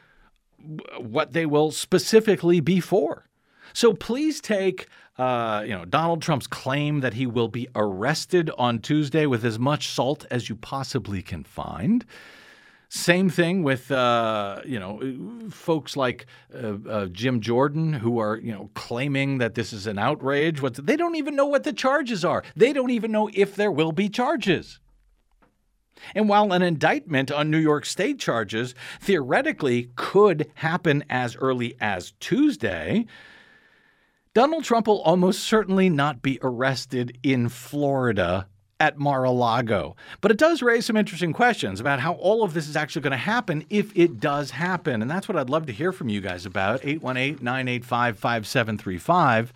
[0.98, 3.26] what they will specifically be for.
[3.72, 8.78] So please take, uh, you know, Donald Trump's claim that he will be arrested on
[8.78, 12.04] Tuesday with as much salt as you possibly can find.
[12.88, 18.52] Same thing with uh, you know folks like uh, uh, Jim Jordan who are you
[18.52, 20.62] know claiming that this is an outrage.
[20.62, 22.44] What they don't even know what the charges are.
[22.54, 24.78] They don't even know if there will be charges.
[26.14, 32.12] And while an indictment on New York State charges theoretically could happen as early as
[32.20, 33.06] Tuesday,
[34.34, 38.46] Donald Trump will almost certainly not be arrested in Florida
[38.80, 39.96] at Mar a Lago.
[40.20, 43.12] But it does raise some interesting questions about how all of this is actually going
[43.12, 45.02] to happen if it does happen.
[45.02, 49.52] And that's what I'd love to hear from you guys about 818 985 5735.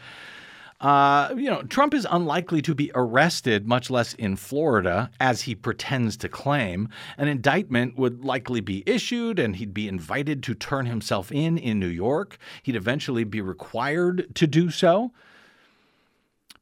[0.81, 5.55] Uh, you know, Trump is unlikely to be arrested, much less in Florida, as he
[5.55, 6.89] pretends to claim.
[7.19, 11.79] An indictment would likely be issued, and he'd be invited to turn himself in in
[11.79, 12.39] New York.
[12.63, 15.13] He'd eventually be required to do so.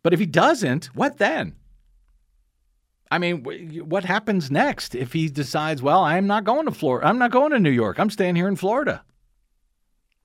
[0.03, 1.55] But if he doesn't, what then?
[3.11, 3.43] I mean,
[3.89, 7.07] what happens next if he decides, well, I'm not going to Florida.
[7.07, 7.99] I'm not going to New York.
[7.99, 9.03] I'm staying here in Florida.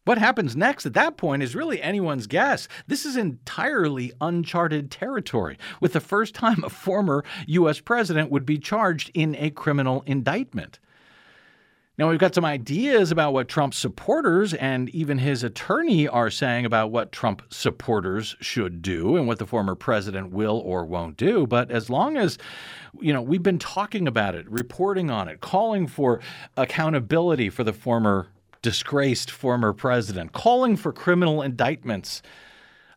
[0.06, 2.68] What happens next at that point is really anyone's guess.
[2.88, 7.80] This is entirely uncharted territory, with the first time a former U.S.
[7.80, 10.80] president would be charged in a criminal indictment.
[11.96, 16.66] Now, we've got some ideas about what Trump supporters and even his attorney are saying
[16.66, 21.46] about what Trump supporters should do and what the former president will or won't do.
[21.46, 22.40] But as long as,
[23.00, 26.20] you know, we've been talking about it, reporting on it, calling for
[26.58, 28.28] accountability for the former
[28.64, 32.24] disgraced former president, calling for criminal indictments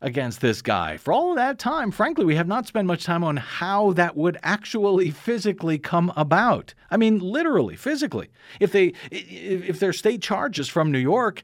[0.00, 0.96] against this guy.
[0.96, 4.16] For all of that time, frankly, we have not spent much time on how that
[4.16, 6.74] would actually physically come about.
[6.90, 8.28] I mean, literally, physically.
[8.60, 11.42] If they if their state charges from New York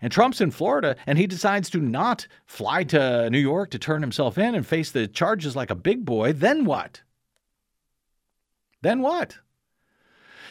[0.00, 4.02] and Trump's in Florida and he decides to not fly to New York to turn
[4.02, 7.02] himself in and face the charges like a big boy, then what?
[8.82, 9.38] Then what?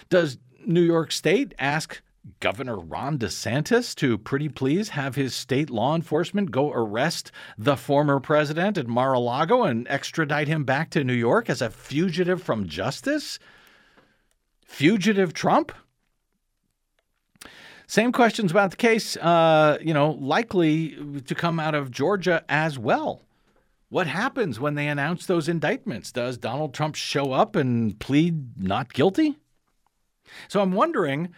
[0.10, 2.02] Does New York State ask
[2.39, 8.19] Governor Ron DeSantis to pretty please have his state law enforcement go arrest the former
[8.19, 12.41] president at Mar a Lago and extradite him back to New York as a fugitive
[12.41, 13.39] from justice?
[14.63, 15.71] Fugitive Trump?
[17.88, 22.77] Same questions about the case, uh, you know, likely to come out of Georgia as
[22.79, 23.21] well.
[23.89, 26.12] What happens when they announce those indictments?
[26.12, 29.38] Does Donald Trump show up and plead not guilty?
[30.47, 31.34] So I'm wondering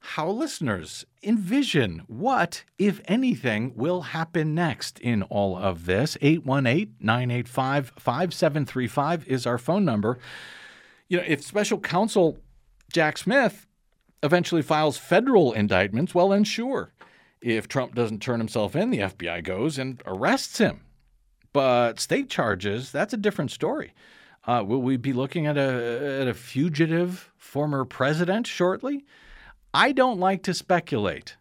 [0.00, 6.16] how listeners envision what, if anything, will happen next in all of this.
[6.20, 10.18] 818 985 5735 is our phone number.
[11.08, 12.38] You know, if special counsel
[12.92, 13.66] Jack Smith
[14.22, 16.92] eventually files federal indictments, well, then sure.
[17.40, 20.80] If Trump doesn't turn himself in, the FBI goes and arrests him.
[21.52, 23.94] But state charges, that's a different story.
[24.44, 29.04] Uh, will we be looking at a, at a fugitive former president shortly?
[29.74, 31.36] I don't like to speculate,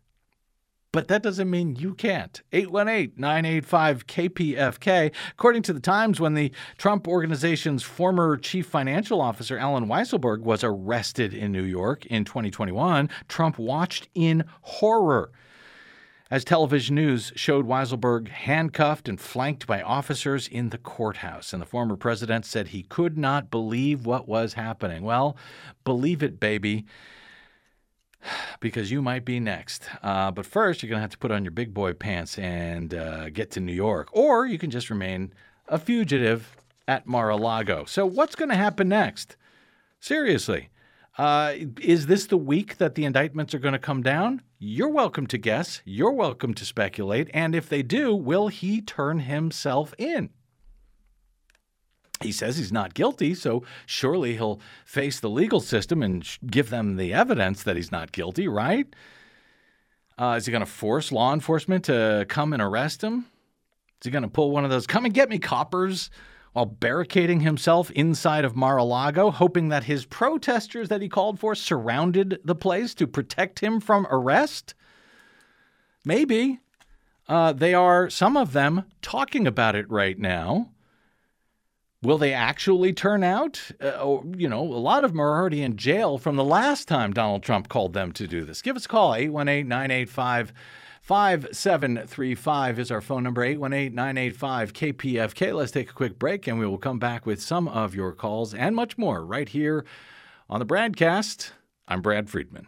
[0.92, 2.42] but that doesn't mean you can't.
[2.52, 5.14] 818 985 KPFK.
[5.32, 10.64] According to the Times, when the Trump organization's former chief financial officer, Allen Weisselberg, was
[10.64, 15.32] arrested in New York in 2021, Trump watched in horror.
[16.30, 21.54] As television news showed Weisselberg handcuffed and flanked by officers in the courthouse.
[21.54, 25.04] And the former president said he could not believe what was happening.
[25.04, 25.38] Well,
[25.86, 26.86] believe it, baby
[28.60, 29.84] because you might be next.
[30.04, 32.94] Uh, but first, you're going to have to put on your big boy pants and
[32.94, 35.34] uh, get to New York, or you can just remain
[35.68, 37.86] a fugitive at Mar a Lago.
[37.86, 39.36] So, what's going to happen next?
[40.00, 40.70] Seriously.
[41.18, 44.42] Uh, is this the week that the indictments are going to come down?
[44.60, 45.82] You're welcome to guess.
[45.84, 47.30] You're welcome to speculate.
[47.34, 50.30] And if they do, will he turn himself in?
[52.22, 56.96] He says he's not guilty, so surely he'll face the legal system and give them
[56.96, 58.88] the evidence that he's not guilty, right?
[60.20, 63.26] Uh, is he going to force law enforcement to come and arrest him?
[64.02, 66.10] Is he going to pull one of those come and get me coppers
[66.54, 71.40] while barricading himself inside of Mar a Lago, hoping that his protesters that he called
[71.40, 74.74] for surrounded the place to protect him from arrest?
[76.04, 76.60] Maybe.
[77.30, 80.72] Uh, they are, some of them, talking about it right now.
[82.04, 83.72] Will they actually turn out?
[83.82, 86.88] Uh, or, you know, a lot of them are already in jail from the last
[86.88, 88.62] time Donald Trump called them to do this.
[88.62, 90.54] Give us a call, 818 985
[91.02, 95.56] 5735 is our phone number, 818 985 KPFK.
[95.56, 98.54] Let's take a quick break and we will come back with some of your calls
[98.54, 99.86] and much more right here
[100.50, 101.52] on the BradCast.
[101.88, 102.68] I'm Brad Friedman.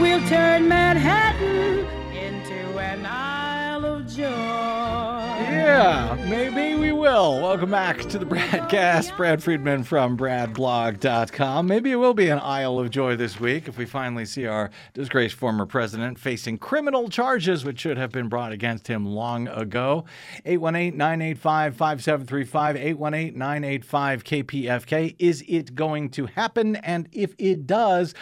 [0.00, 4.24] We'll turn Manhattan into an Isle of Joy.
[4.24, 7.40] Yeah, maybe we will.
[7.40, 9.16] Welcome back to the Bradcast.
[9.16, 11.68] Brad Friedman from BradBlog.com.
[11.68, 14.70] Maybe it will be an Isle of Joy this week if we finally see our
[14.94, 20.04] disgraced former president facing criminal charges which should have been brought against him long ago.
[20.44, 25.14] 818 985 5735, 818 985 KPFK.
[25.20, 26.74] Is it going to happen?
[26.76, 28.12] And if it does,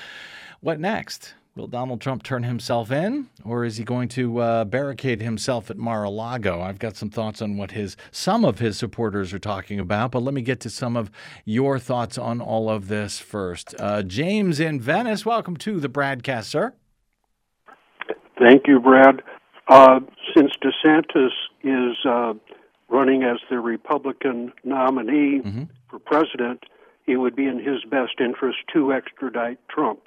[0.61, 1.33] what next?
[1.55, 5.76] Will Donald Trump turn himself in, or is he going to uh, barricade himself at
[5.76, 6.62] Mar-a-Lago?
[6.62, 10.22] I've got some thoughts on what his some of his supporters are talking about, but
[10.22, 11.11] let me get to some of
[11.44, 13.74] your thoughts on all of this first.
[13.78, 16.72] Uh, James in Venice, welcome to the BradCast, sir.
[18.38, 19.20] Thank you, Brad.
[19.68, 20.00] Uh,
[20.34, 21.32] since DeSantis
[21.62, 22.32] is uh,
[22.88, 25.64] running as the Republican nominee Mm-hmm.
[25.90, 26.64] for president,
[27.07, 30.00] it would be in his best interest to extradite Trump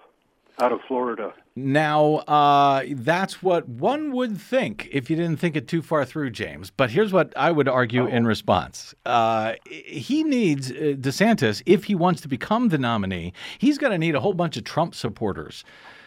[0.59, 1.33] out of Florida.
[1.55, 6.31] Now, uh, that's what one would think if you didn't think it too far through,
[6.31, 6.69] James.
[6.69, 8.93] But here's what I would argue in response.
[9.05, 13.97] Uh, he needs uh, DeSantis, if he wants to become the nominee, he's going to
[13.97, 15.63] need a whole bunch of Trump supporters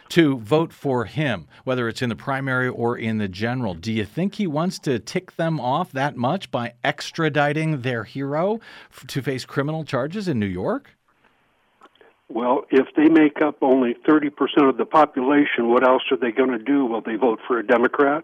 [0.09, 3.75] to vote for him, whether it's in the primary or in the general.
[3.75, 8.59] Do you think he wants to tick them off that much by extraditing their hero
[8.91, 10.95] f- to face criminal charges in New York?
[12.29, 14.31] Well, if they make up only 30%
[14.69, 16.85] of the population, what else are they going to do?
[16.85, 18.23] Will they vote for a Democrat?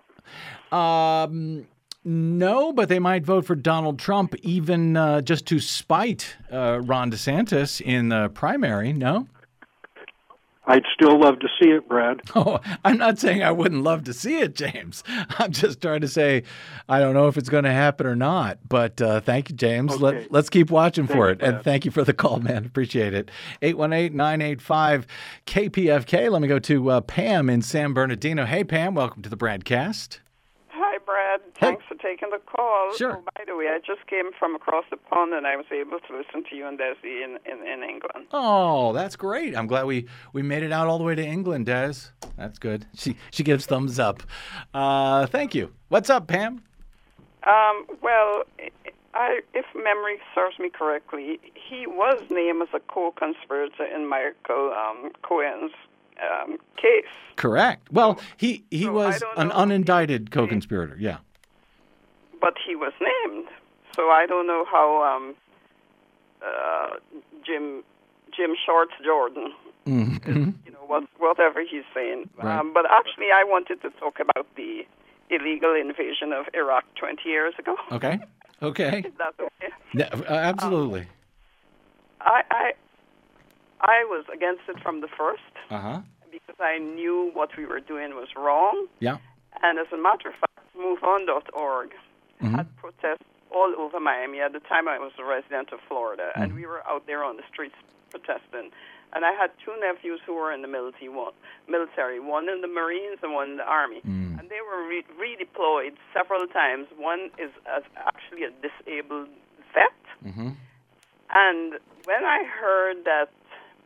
[0.71, 1.65] Um,
[2.03, 7.09] no, but they might vote for Donald Trump even uh, just to spite uh, Ron
[7.09, 8.93] DeSantis in the primary.
[8.93, 9.27] No?
[10.67, 12.21] I'd still love to see it, Brad.
[12.37, 15.03] Oh, I'm not saying I wouldn't love to see it, James.
[15.39, 16.43] I'm just trying to say
[16.89, 18.59] I don't know if it's going to happen or not.
[18.67, 19.93] But uh, thank you, James.
[19.93, 20.03] Okay.
[20.03, 21.41] Let, let's keep watching for it.
[21.41, 22.65] And thank you for the call, man.
[22.65, 23.31] Appreciate it.
[23.61, 25.07] 818 985
[25.45, 26.31] KPFK.
[26.31, 28.45] Let me go to uh, Pam in San Bernardino.
[28.45, 28.95] Hey, Pam.
[28.95, 30.19] Welcome to the BradCast.
[31.05, 31.41] Brad.
[31.59, 32.93] Thanks for taking the call.
[32.95, 33.17] Sure.
[33.17, 35.99] Oh, by the way, I just came from across the pond and I was able
[35.99, 38.27] to listen to you and Desi in, in, in England.
[38.31, 39.55] Oh, that's great.
[39.55, 41.93] I'm glad we, we made it out all the way to England, Des.
[42.37, 42.85] That's good.
[42.95, 44.23] She she gives thumbs up.
[44.73, 45.71] Uh, thank you.
[45.89, 46.63] What's up, Pam?
[47.43, 48.43] Um, well,
[49.13, 55.11] I, if memory serves me correctly, he was named as a co-conspirator in Michael um,
[55.21, 55.71] Cohen's
[56.21, 57.05] um, case.
[57.35, 57.91] Correct.
[57.91, 60.95] Well, he he So was an unindicted co-conspirator.
[60.99, 61.17] Yeah.
[62.41, 63.47] but he was named.
[63.95, 65.35] So I don't know how um,
[66.45, 66.97] uh,
[67.45, 67.83] Jim
[68.35, 69.53] Jim Shorts Jordan,
[69.87, 70.53] Mhm.
[70.65, 72.29] you know, what, whatever he's saying.
[72.37, 72.59] Right.
[72.59, 74.85] Um, but actually, I wanted to talk about the
[75.29, 77.75] illegal invasion of Iraq 20 years ago.
[77.91, 78.19] Okay.
[78.61, 78.99] Okay.
[79.05, 79.73] Is that okay?
[79.93, 81.07] Yeah, absolutely.
[82.21, 82.73] I, I
[83.81, 86.01] I was against it from the first Uh huh.
[86.31, 88.87] because I knew what we were doing was wrong.
[88.99, 89.17] Yeah.
[89.63, 91.89] And as a matter of fact, MoveOn.org
[92.41, 92.55] mm-hmm.
[92.55, 93.23] had protests
[93.53, 94.39] all over Miami.
[94.41, 96.59] At the time, I was a resident of Florida, and mm-hmm.
[96.59, 97.75] we were out there on the streets
[98.11, 98.71] protesting.
[99.13, 101.33] And I had two nephews who were in the military, one,
[101.69, 104.01] military, one in the Marines and one in the Army.
[104.05, 104.39] Mm.
[104.39, 106.87] And they were re- redeployed several times.
[106.97, 109.29] One is as actually a disabled
[109.73, 110.01] vet.
[110.25, 110.49] Mm-hmm.
[111.33, 111.73] And
[112.03, 113.29] when I heard that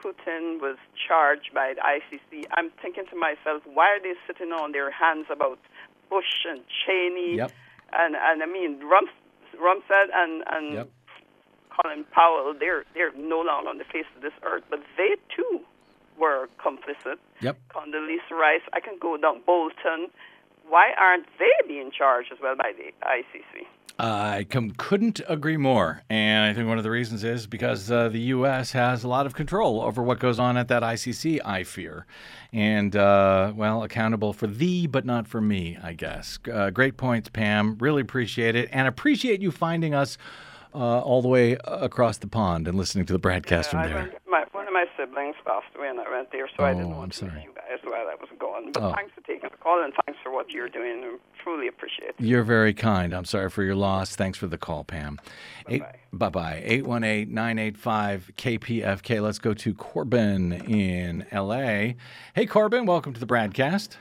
[0.04, 0.78] Putin was
[1.08, 5.28] charged by the ICC, I'm thinking to myself, why are they sitting on their hands
[5.32, 5.60] about
[6.10, 7.38] Bush and Cheney?
[7.38, 7.52] Yep.
[7.94, 9.06] And, and I mean, Rum,
[9.56, 10.90] Rumsfeld and, and Yep.
[11.76, 15.62] Colin Powell, they're, they're no longer on the face of this earth, but they too
[16.20, 17.18] were complicit.
[17.42, 17.58] Yep.
[17.70, 18.62] Condoleezza Rice.
[18.74, 20.10] I can go down Bolton.
[20.70, 23.66] Why aren't they being charged as well by the ICC?
[24.02, 26.04] I com- couldn't agree more.
[26.10, 28.72] And I think one of the reasons is because uh, the U.S.
[28.72, 32.06] has a lot of control over what goes on at that ICC, I fear.
[32.54, 36.40] And, uh, well, accountable for thee, but not for me, I guess.
[36.52, 37.78] Uh, great points, Pam.
[37.80, 38.70] Really appreciate it.
[38.72, 40.18] And appreciate you finding us
[40.74, 44.14] uh, all the way across the pond and listening to the BradCast from there.
[44.30, 46.94] my, of my siblings passed away, and I went there, so I didn't Oh, know
[46.96, 47.32] I'm what to sorry.
[47.34, 48.72] miss you guys while I was gone.
[48.72, 48.94] But Oh.
[48.96, 51.04] thanks for taking the call, and thanks for what you're doing.
[51.04, 52.16] I truly appreciate it.
[52.20, 53.14] You're very kind.
[53.14, 54.16] I'm sorry for your loss.
[54.16, 55.20] Thanks for the call, Pam.
[56.12, 56.62] Bye bye.
[56.66, 59.22] 818 985 KPFK.
[59.22, 61.94] Let's go to Corbin in LA.
[62.34, 63.98] Hey, Corbin, welcome to the BradCast.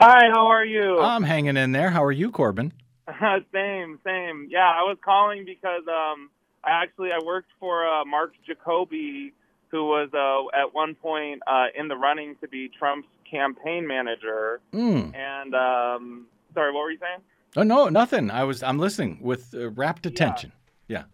[0.00, 0.98] Hi, how are you?
[1.00, 1.90] I'm hanging in there.
[1.90, 2.72] How are you, Corbin?
[3.52, 4.48] same, same.
[4.50, 6.30] Yeah, I was calling because um,
[6.64, 9.32] I actually I worked for uh, Mark Jacoby,
[9.76, 14.60] who was uh, at one point uh, in the running to be Trump's campaign manager.
[14.72, 15.14] Mm.
[15.14, 17.20] And um, sorry, what were you saying?
[17.56, 18.30] Oh no, nothing.
[18.30, 18.62] I was.
[18.62, 20.52] I'm listening with uh, rapt attention.
[20.88, 21.04] Yeah.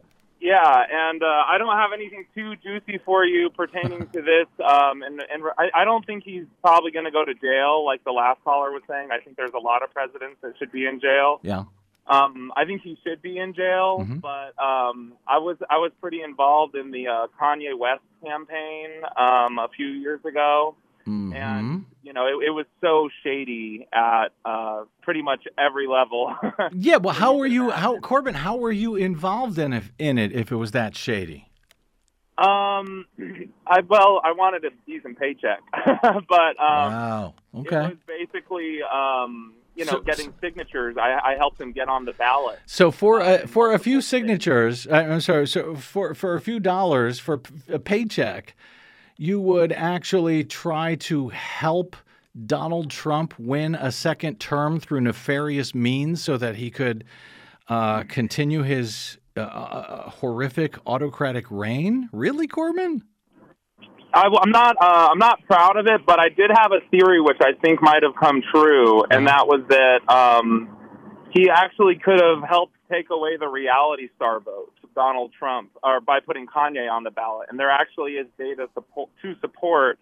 [0.40, 4.46] Yeah, and uh, I don't have anything too juicy for you pertaining to this.
[4.62, 8.04] Um, and and I, I don't think he's probably going to go to jail, like
[8.04, 9.08] the last caller was saying.
[9.10, 11.40] I think there's a lot of presidents that should be in jail.
[11.42, 11.64] Yeah.
[12.06, 14.20] Um, I think he should be in jail, Mhm.
[14.20, 19.58] but um, I was I was pretty involved in the uh, Kanye West campaign um,
[19.58, 20.74] a few years ago,
[21.06, 21.34] Mhm.
[21.34, 26.34] and you know it, it was so shady at uh, pretty much every level.
[26.72, 26.96] Yeah.
[26.96, 27.70] Well, how were you?
[27.70, 28.34] How Corbin?
[28.34, 29.84] How were you involved in it?
[29.98, 31.48] In it, if it was that shady?
[32.38, 33.06] um,
[33.66, 37.34] I well I wanted a decent paycheck, but um, wow.
[37.54, 40.96] it was basically um, you know So- getting signatures.
[40.98, 42.58] I, I helped him get on the ballot.
[42.66, 45.46] So for a, for a few signatures, I'm sorry.
[45.46, 48.54] So for for a few dollars for a paycheck,
[49.16, 51.96] you would actually try to help
[52.46, 57.04] Donald Trump win a second term through nefarious means, so that he could
[57.68, 62.08] uh, continue his uh, uh, horrific autocratic reign.
[62.12, 63.02] Really, Corbin?
[64.14, 64.76] I, am not.
[64.80, 67.82] Uh, I'm not proud of it, but I did have a theory which I think
[67.82, 70.76] might have come true, and that was that um,
[71.30, 76.20] he actually could have helped take away the reality star vote, Donald Trump, or by
[76.20, 77.48] putting Kanye on the ballot.
[77.50, 79.98] And there actually is data support, to support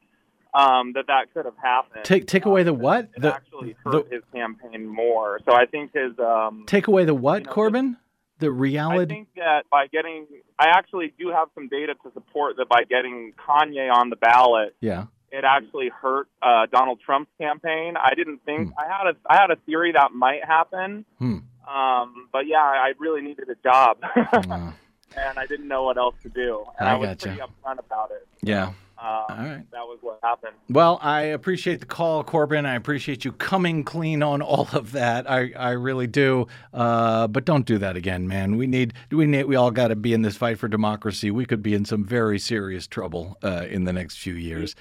[0.54, 2.04] um, that that could have happened.
[2.04, 3.10] Take take away the what?
[3.14, 5.40] It The, actually hurt his campaign more.
[5.44, 6.18] So I think his.
[6.18, 7.92] Um, take away the what, you know, Corbin?
[7.92, 7.98] The
[8.46, 9.02] I reality.
[9.14, 10.26] I think that by getting,
[10.58, 14.74] I actually do have some data to support that by getting Kanye on the ballot,
[14.80, 15.06] yeah.
[15.30, 17.94] it actually hurt uh, Donald Trump's campaign.
[17.96, 21.38] I didn't think I had a I had a theory that might happen, Hmm.
[21.68, 24.72] um, but yeah, I really needed a job, Uh,
[25.16, 27.26] and I didn't know what else to do, and I I, was gotcha.
[27.28, 28.26] pretty upfront about it.
[28.42, 28.72] yeah.
[29.02, 29.70] Um, All right.
[29.72, 30.54] that was what happened.
[30.68, 32.66] Well, I appreciate the call, Corbin.
[32.66, 35.30] I appreciate you coming clean on all of that.
[35.30, 36.46] I, I really do.
[36.74, 38.56] Uh, but don't do that again, man.
[38.56, 41.30] We need we need we all got to be in this fight for democracy.
[41.30, 44.74] We could be in some very serious trouble uh, in the next few years.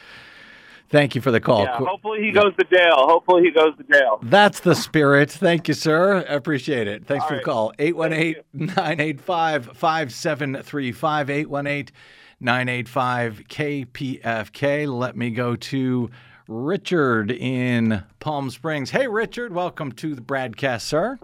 [0.90, 1.64] Thank you for the call.
[1.66, 2.96] yeah, hopefully he goes to jail.
[3.08, 4.20] Hopefully he goes to jail.
[4.24, 5.30] That's the spirit.
[5.32, 6.18] Thank you, sir.
[6.18, 7.06] I appreciate it.
[7.06, 7.46] Thanks All for the right.
[7.46, 7.74] call.
[7.78, 11.30] 818 985 5735.
[11.30, 11.96] 818
[12.40, 14.88] 985 KPFK.
[14.88, 16.10] Let me go to
[16.48, 18.92] Richard in Palm Springs.
[18.92, 19.54] Hey, Richard.
[19.54, 21.20] Welcome to the BradCast, sir.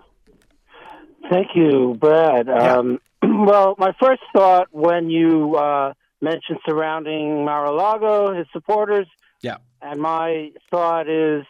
[1.32, 2.50] Thank you, Brad.
[2.50, 9.08] Um, well, my first thought when you uh, mentioned surrounding Mar-a-Lago, his supporters,
[9.42, 9.58] Yeah.
[9.82, 11.46] and my thought is,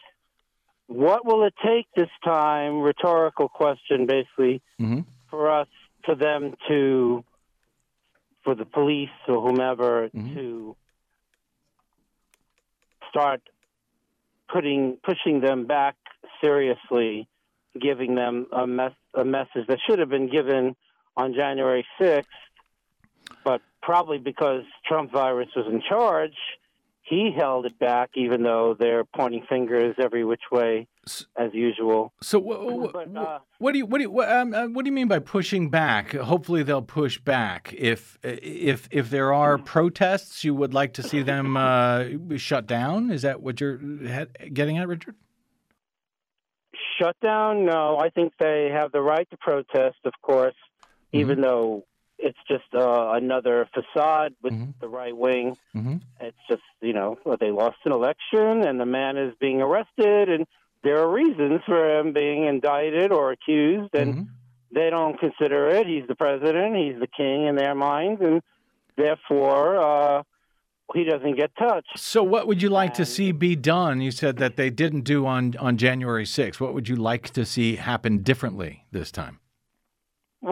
[0.88, 2.80] what will it take this time?
[2.82, 5.02] Rhetorical question, basically, Mm-hmm.
[5.30, 5.68] for us,
[6.06, 7.24] for them to,
[8.46, 10.36] for the police or whomever mm-hmm.
[10.36, 10.76] to
[13.10, 13.42] start
[14.48, 15.96] putting pushing them back
[16.42, 17.28] seriously,
[17.82, 20.76] giving them a mess a message that should have been given
[21.18, 22.30] on January sixth,
[23.44, 26.36] but probably because Trump virus was in charge,
[27.08, 30.88] he held it back, even though they're pointing fingers every which way
[31.38, 32.12] as usual.
[32.20, 34.84] So, wh- wh- But, uh, what do you what do you what, um, uh, what
[34.84, 36.14] do you mean by pushing back?
[36.14, 37.74] Hopefully, they'll push back.
[37.78, 42.06] If if if there are protests, you would like to see them uh,
[42.38, 43.12] shut down.
[43.12, 43.78] Is that what you're
[44.52, 45.16] getting at, Richard?
[46.98, 47.66] shut down?
[47.66, 50.56] No, I think they have the right to protest, of course,
[51.12, 51.86] even though
[52.18, 55.58] it's just uh, another facade with the right wing.
[55.76, 55.98] Mm-hmm.
[56.22, 60.46] It's just, you know, they lost an election and the man is being arrested, and
[60.84, 64.30] there are reasons for him being indicted or accused, and
[64.72, 65.88] they don't consider it.
[65.88, 68.42] He's the president, he's the king in their minds, and
[68.96, 70.24] therefore, uh,
[70.94, 71.98] he doesn't get touched.
[71.98, 74.02] So, what would you like to see be done?
[74.02, 76.60] You said that they didn't do on on January 6th.
[76.60, 79.40] What would you like to see happen differently this time?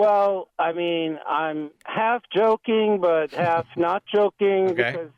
[0.01, 4.91] Well, I mean, I'm half joking, but half not joking Okay.
[4.91, 5.09] because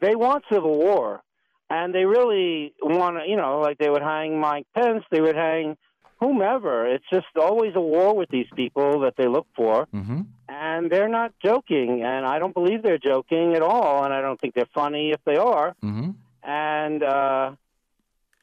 [0.00, 1.22] they want civil war,
[1.68, 3.22] and they really want to.
[3.28, 5.76] You know, like they would hang Mike Pence, they would hang
[6.20, 6.86] whomever.
[6.86, 10.20] It's just always a war with these people that they look for, Mm-hmm.
[10.48, 14.40] and they're not joking, and I don't believe they're joking at all, and I don't
[14.40, 16.10] think they're funny if they are, Mm-hmm.
[16.44, 17.02] and.
[17.02, 17.50] uh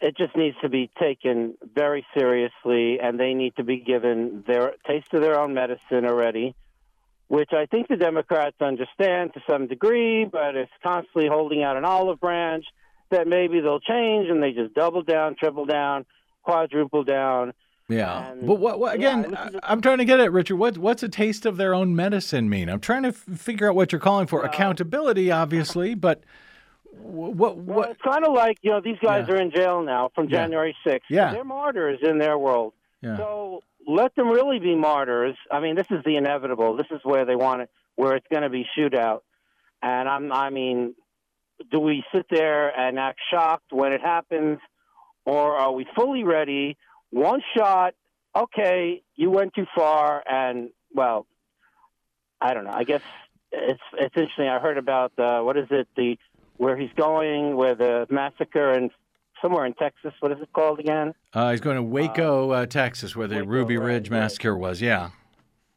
[0.02, 4.74] it just needs to be taken very seriously, and they need to be given their
[4.88, 6.56] taste of their own medicine already,
[7.28, 11.86] which I think the Democrats understand to some degree, but it's constantly holding out an
[11.86, 12.66] olive branch
[13.12, 16.06] that maybe they'll change, and they just double down, triple down,
[16.44, 17.54] quadruple down.
[17.88, 18.32] Yeah.
[18.32, 19.32] And- but what, what yeah, again?
[19.32, 20.56] this I, is a- I'm trying to get at Richard.
[20.56, 22.70] What what's a taste of their own medicine mean?
[22.70, 24.44] I'm trying to f- figure out what you're calling for.
[24.44, 26.24] Accountability, obviously, but
[26.94, 29.36] wh- what Well, it's kind of like you know these guys Yeah.
[29.36, 30.42] are in jail now from Yeah.
[30.44, 31.06] January 6th.
[31.10, 31.32] Yeah.
[31.34, 32.74] they're martyrs in their world.
[33.02, 33.18] Yeah.
[33.18, 35.36] So let them really be martyrs.
[35.52, 36.76] I mean, this is the inevitable.
[36.76, 39.22] This is where they want it, where it's going to be shootout.
[39.82, 40.94] And I'm, I mean,
[41.72, 44.60] do we sit there and act shocked when it happens,
[45.26, 46.78] or are we fully ready?
[47.10, 47.96] One shot,
[48.36, 51.26] okay, you went too far, and well,
[52.40, 52.72] I don't know.
[52.74, 53.02] I guess
[53.52, 54.48] it's it's interesting.
[54.48, 56.18] I heard about uh, what is it the
[56.62, 58.92] where he's going, where the massacre and
[59.42, 60.14] somewhere in Texas.
[60.20, 61.16] What is it called again?
[61.34, 64.20] Uh, he's going to Waco, uh, Texas, where the Waco, Ruby Ridge right.
[64.20, 64.80] massacre was.
[64.80, 65.10] Yeah.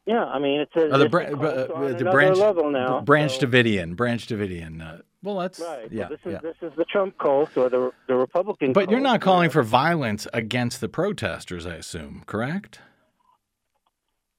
[0.05, 3.01] Yeah, I mean it's a, Oh, the bra- cult uh, the branch level now.
[3.01, 4.79] Branch so- Davidian, Branch Davidian.
[4.79, 5.87] Uh, well, that's Right.
[5.91, 6.01] yeah.
[6.01, 6.39] well, this is yeah.
[6.43, 8.71] this is the Trump cult or the the Republican.
[8.71, 12.79] But you're not calling for violence against the protesters, I assume, correct?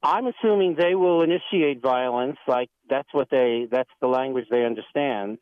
[0.04, 2.36] I'm assuming they will initiate violence.
[2.46, 5.38] Like that's what they that's the language they understand.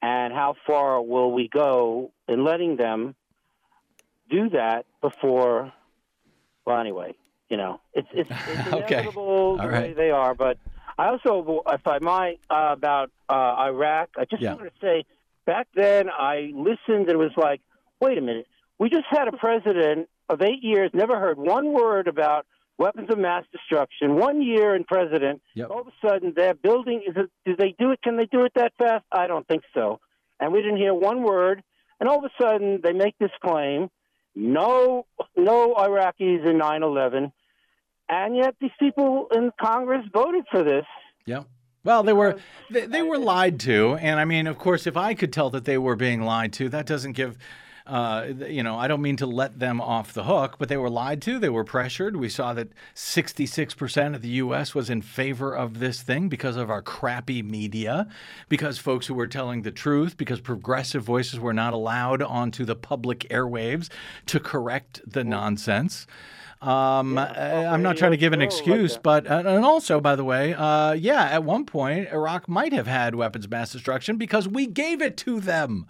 [0.00, 3.14] And how far will we go in letting them
[4.30, 5.72] do that before?
[6.64, 7.14] Well, anyway,
[7.48, 8.76] you know, it's it's, it's Okay.
[8.78, 10.34] inevitable the All way they are.
[10.34, 10.58] But
[10.98, 14.54] I also, if I might, uh, about uh, Iraq, I just Yeah.
[14.54, 15.04] wanted to say
[15.46, 17.60] back then I listened and it was like,
[18.00, 18.46] wait a minute,
[18.78, 22.46] we just had a president of eight years, never heard one word about
[22.78, 24.14] weapons of mass destruction.
[24.16, 25.70] One year in president, Yep.
[25.70, 27.02] all of a sudden they're building.
[27.06, 27.30] Is it?
[27.44, 28.00] Do they do it?
[28.02, 29.04] Can they do it that fast?
[29.12, 30.00] I don't think so.
[30.40, 31.62] And we didn't hear one word.
[32.00, 33.90] And all of a sudden they make this claim:
[34.34, 35.06] no,
[35.36, 37.32] no Iraqis in 9/11.
[38.08, 40.86] And yet these people in Congress voted for this.
[41.26, 41.42] Yeah.
[41.84, 42.36] Well, they were
[42.70, 45.64] they, they were lied to, and I mean, of course, if I could tell that
[45.64, 47.38] they were being lied to, that doesn't give.
[47.88, 50.90] Uh, you know, I don't mean to let them off the hook, but they were
[50.90, 51.38] lied to.
[51.38, 52.16] They were pressured.
[52.16, 54.74] We saw that 66% of the U.S.
[54.74, 58.06] was in favor of this thing because of our crappy media,
[58.50, 62.76] because folks who were telling the truth, because progressive voices were not allowed onto the
[62.76, 63.88] public airwaves
[64.26, 66.06] to correct the nonsense.
[66.60, 70.16] Um, uh, I'm not trying to give an radio, like excuse, but and also, by
[70.16, 74.16] the way, uh, yeah, at one point Iraq might have had weapons of mass destruction
[74.16, 75.86] because we gave it to them.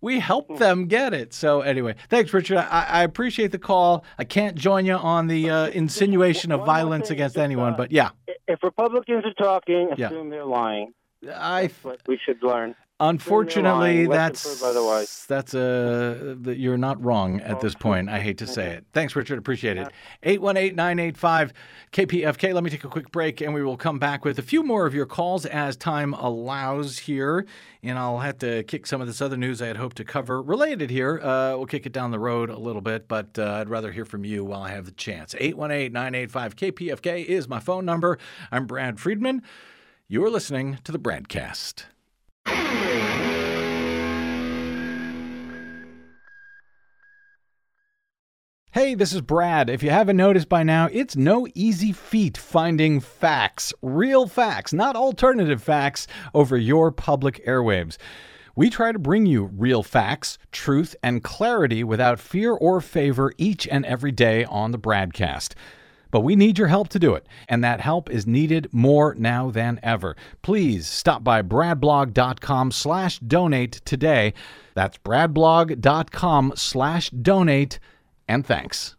[0.00, 1.32] We help them get it.
[1.34, 2.58] So anyway, thanks, Richard.
[2.58, 4.04] I, I appreciate the call.
[4.18, 8.10] I can't join you on the uh, insinuation of violence against anyone, uh, but yeah,
[8.48, 10.06] If Republicans are talking, Yeah.
[10.06, 10.92] assume they're lying.
[11.28, 12.74] I What we should learn.
[12.98, 15.26] Unfortunately lying, let them that's otherwise.
[15.28, 18.08] that's a that you're not wrong at this point.
[18.08, 18.86] I hate to say it.
[18.92, 19.38] Thanks, Richard.
[19.38, 19.88] Appreciate it.
[20.24, 21.52] 818-985
[21.92, 22.54] KPFK.
[22.54, 24.86] Let me take a quick break, and we will come back with a few more
[24.86, 27.46] of your calls as time allows here.
[27.82, 30.42] And I'll have to kick some of this other news I had hoped to cover
[30.42, 31.20] related here.
[31.20, 34.04] Uh, we'll kick it down the road a little bit, but uh, I'd rather hear
[34.04, 35.34] from you while I have the chance.
[35.34, 38.18] 818-985 KPFK is my phone number.
[38.50, 39.42] I'm Brad Friedman.
[40.08, 41.84] You're listening to the Bradcast.
[48.76, 49.70] Hey, this is Brad.
[49.70, 54.94] If you haven't noticed by now, it's no easy feat finding facts, real facts, not
[54.96, 57.96] alternative facts, over your public airwaves.
[58.54, 63.66] We try to bring you real facts, truth, and clarity without fear or favor each
[63.66, 65.54] and every day on the Bradcast.
[66.16, 69.50] But we need your help to do it, and that help is needed more now
[69.50, 70.16] than ever.
[70.40, 74.32] Please stop by bradblog.com slash donate today.
[74.74, 77.78] That's bradblog.com slash donate,
[78.26, 78.96] and thanks.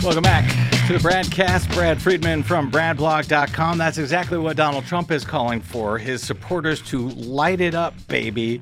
[0.00, 0.63] Welcome back to the
[1.00, 1.72] Bradcast.
[1.74, 3.78] Brad Friedman from BradBlog.com.
[3.78, 8.60] That's exactly what Donald Trump is calling for his supporters to light it up, baby.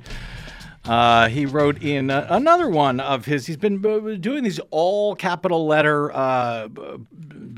[0.85, 3.47] Uh, he wrote in uh, another one of his.
[3.47, 6.13] He's been uh, doing these all capital letter.
[6.13, 6.69] Uh,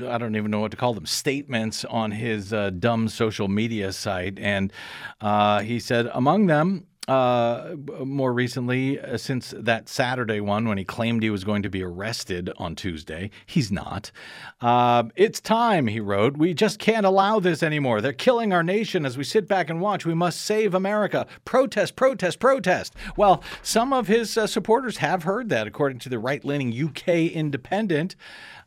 [0.07, 1.05] I don't even know what to call them.
[1.05, 4.73] Statements on his uh, dumb social media site, and
[5.21, 10.83] uh, he said among them uh, more recently, uh, since that Saturday one when he
[10.83, 13.29] claimed he was going to be arrested on Tuesday.
[13.45, 14.11] He's not.
[14.59, 16.37] Uh, it's time, he wrote.
[16.37, 18.01] We just can't allow this anymore.
[18.01, 20.05] They're killing our nation as we sit back and watch.
[20.05, 21.27] We must save America.
[21.45, 22.95] Protest, protest, protest.
[23.15, 27.07] Well, some of his uh, supporters have heard that, according to the right leaning UK
[27.07, 28.15] Independent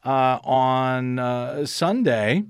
[0.05, 2.45] uh, on Sunday.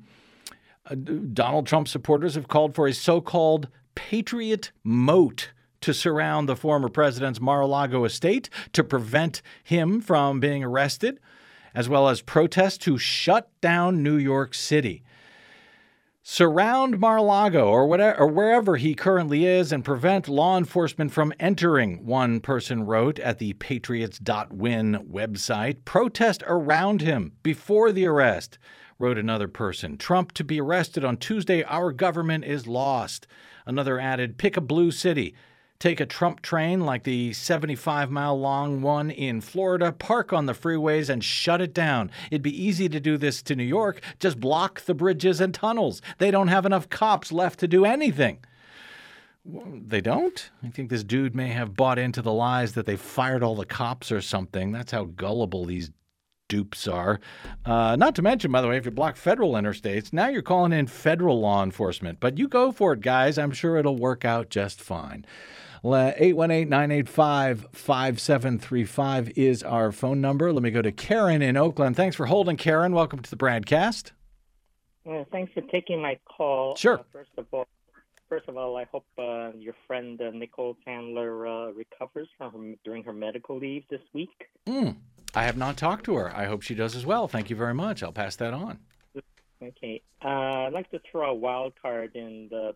[1.32, 5.50] Donald Trump supporters have called for a so called patriot moat
[5.80, 11.20] to surround the former president's Mar a Lago estate to prevent him from being arrested,
[11.74, 15.02] as well as protests to shut down New York City.
[16.30, 21.10] Surround Mar a Lago or, whatever, or wherever he currently is and prevent law enforcement
[21.10, 25.84] from entering, one person wrote at the patriots.win website.
[25.86, 28.58] Protest around him before the arrest,
[28.98, 29.96] wrote another person.
[29.96, 31.62] Trump to be arrested on Tuesday.
[31.62, 33.26] Our government is lost.
[33.64, 35.34] Another added, pick a blue city
[35.78, 40.52] take a Trump train like the 75 mile long one in Florida, park on the
[40.52, 42.10] freeways, and shut it down.
[42.30, 44.00] It'd be easy to do this to New York.
[44.18, 46.02] Just block the bridges and tunnels.
[46.18, 48.40] They don't have enough cops left to do anything.
[49.44, 50.50] They don't?
[50.62, 53.64] I think this dude may have bought into the lies that they fired all the
[53.64, 54.72] cops or something.
[54.72, 55.90] That's how gullible these
[56.48, 57.20] dupes are.
[57.64, 60.72] Uh, not to mention, by the way, if you block federal interstates, now you're calling
[60.72, 62.18] in federal law enforcement.
[62.20, 63.38] But you go for it, guys.
[63.38, 65.24] I'm sure it'll work out just fine.
[65.84, 70.52] 818 985 5735 is our phone number.
[70.52, 71.96] Let me go to Karen in Oakland.
[71.96, 72.92] Thanks for holding, Karen.
[72.92, 74.12] Welcome to the BradCast.
[75.04, 76.76] Well, thanks for taking my call.
[76.76, 76.98] Sure.
[76.98, 77.66] Uh, first of all,
[78.28, 82.74] first of all, I hope uh, your friend uh, Nicole Sandler uh, recovers from her,
[82.84, 84.48] during her medical leave this week.
[84.66, 84.96] Mm.
[85.34, 86.34] I have not talked to her.
[86.36, 87.28] I hope she does as well.
[87.28, 88.02] Thank you very much.
[88.02, 88.80] I'll pass that on.
[89.62, 90.02] Okay.
[90.24, 90.28] Uh,
[90.66, 92.72] I'd like to throw a wild card in the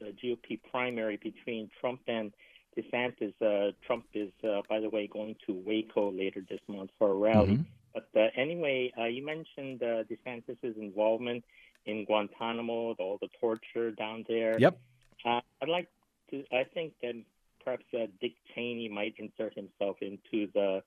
[0.00, 2.32] the GOP primary between Trump and
[2.76, 3.34] DeSantis.
[3.40, 7.14] Uh, Trump is, uh, by the way, going to Waco later this month for a
[7.14, 7.54] rally.
[7.54, 7.62] Mm-hmm.
[7.94, 11.44] But uh, anyway, uh, you mentioned uh, DeSantis's involvement
[11.86, 14.58] in Guantanamo, all the torture down there.
[14.58, 14.78] Yep.
[15.24, 15.88] Uh, I'd like
[16.30, 16.44] to.
[16.52, 17.14] I think that
[17.64, 20.82] perhaps uh, Dick Cheney might insert himself into the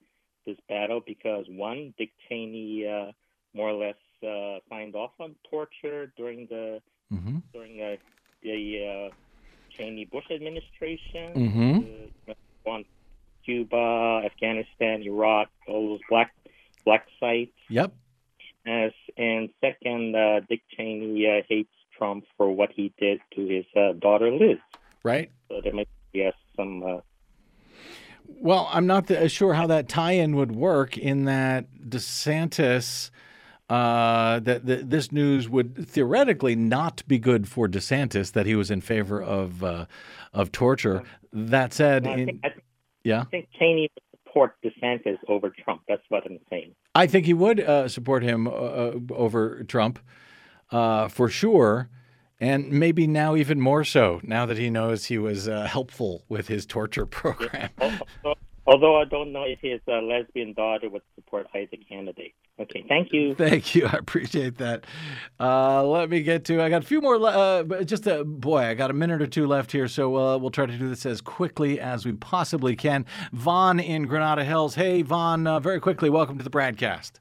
[0.46, 3.12] this battle because one, Dick Cheney uh,
[3.54, 3.96] more or less
[4.28, 7.38] uh, signed off on torture during the mm-hmm.
[7.54, 7.96] during uh,
[8.44, 9.16] the uh,
[9.76, 12.32] Cheney Bush administration, mm-hmm.
[12.32, 12.86] uh, on
[13.46, 16.34] Cuba, Afghanistan, Iraq, all those black
[16.86, 17.52] black sites.
[17.70, 17.94] Yep.
[18.66, 23.66] As and second, uh, Dick Cheney uh, hates Trump for what he did to his
[23.76, 24.58] uh, daughter Liz.
[25.04, 25.30] Right.
[25.50, 26.84] So there might be yes, some.
[26.84, 27.00] Uh,
[28.26, 30.98] well, I'm not the, sure how that tie-in would work.
[30.98, 33.12] In that DeSantis
[33.70, 38.70] uh, that, that, this news would theoretically not be good for DeSantis that he was
[38.70, 39.86] in favor of uh,
[40.34, 41.04] of torture.
[41.32, 42.64] That said, I in, think, I think,
[43.04, 45.82] yeah, I think Cheney would support DeSantis over Trump.
[45.88, 46.76] That's what I'm saying.
[46.96, 50.00] I think he would uh, support him uh, over Trump
[50.72, 51.90] uh, for sure.
[52.40, 56.50] And maybe now even more so, now that he knows he was uh, helpful with
[56.50, 57.70] his torture program.
[57.80, 58.36] Although,
[58.68, 62.34] although I don't know if his lesbian daughter would support either candidate.
[62.60, 63.34] Okay, thank you.
[63.44, 63.88] Thank you.
[63.88, 64.86] I appreciate that.
[65.40, 66.62] Uh, let me get to.
[66.62, 67.16] I got a few more.
[67.16, 68.60] Uh, just a boy.
[68.60, 71.04] I got a minute or two left here, so uh, we'll try to do this
[71.06, 73.08] as quickly as we possibly can.
[73.32, 74.76] Vaughn in Granada Hills.
[74.76, 75.48] Hey, Vaughn.
[75.48, 77.14] Uh, very quickly, welcome to the BradCast.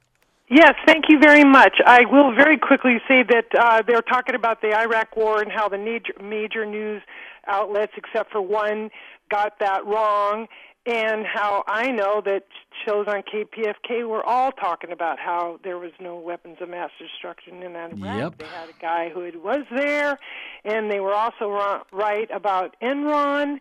[0.49, 1.79] Yes, thank you very much.
[1.83, 5.67] I will very quickly say that uh, they're talking about the Iraq War and how
[5.67, 7.01] the major, major news
[7.47, 8.91] outlets, except for one,
[9.31, 10.47] got that wrong
[10.85, 12.43] and how I know that
[12.85, 17.63] shows on KPFK were all talking about how there was no weapons of mass destruction
[17.63, 17.99] in Iraq.
[18.01, 18.37] Yep.
[18.39, 20.17] They had a guy who was there,
[20.65, 23.59] and they were also right about Enron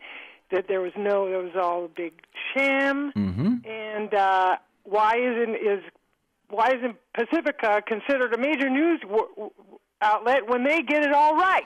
[0.51, 2.13] that there was no, there was all a big
[2.55, 3.13] sham.
[3.17, 3.69] Mm-hmm.
[3.69, 5.83] And uh, why isn't is
[6.51, 9.51] why isn't Pacifica considered a major news w-
[10.03, 11.65] outlet when they get it all right?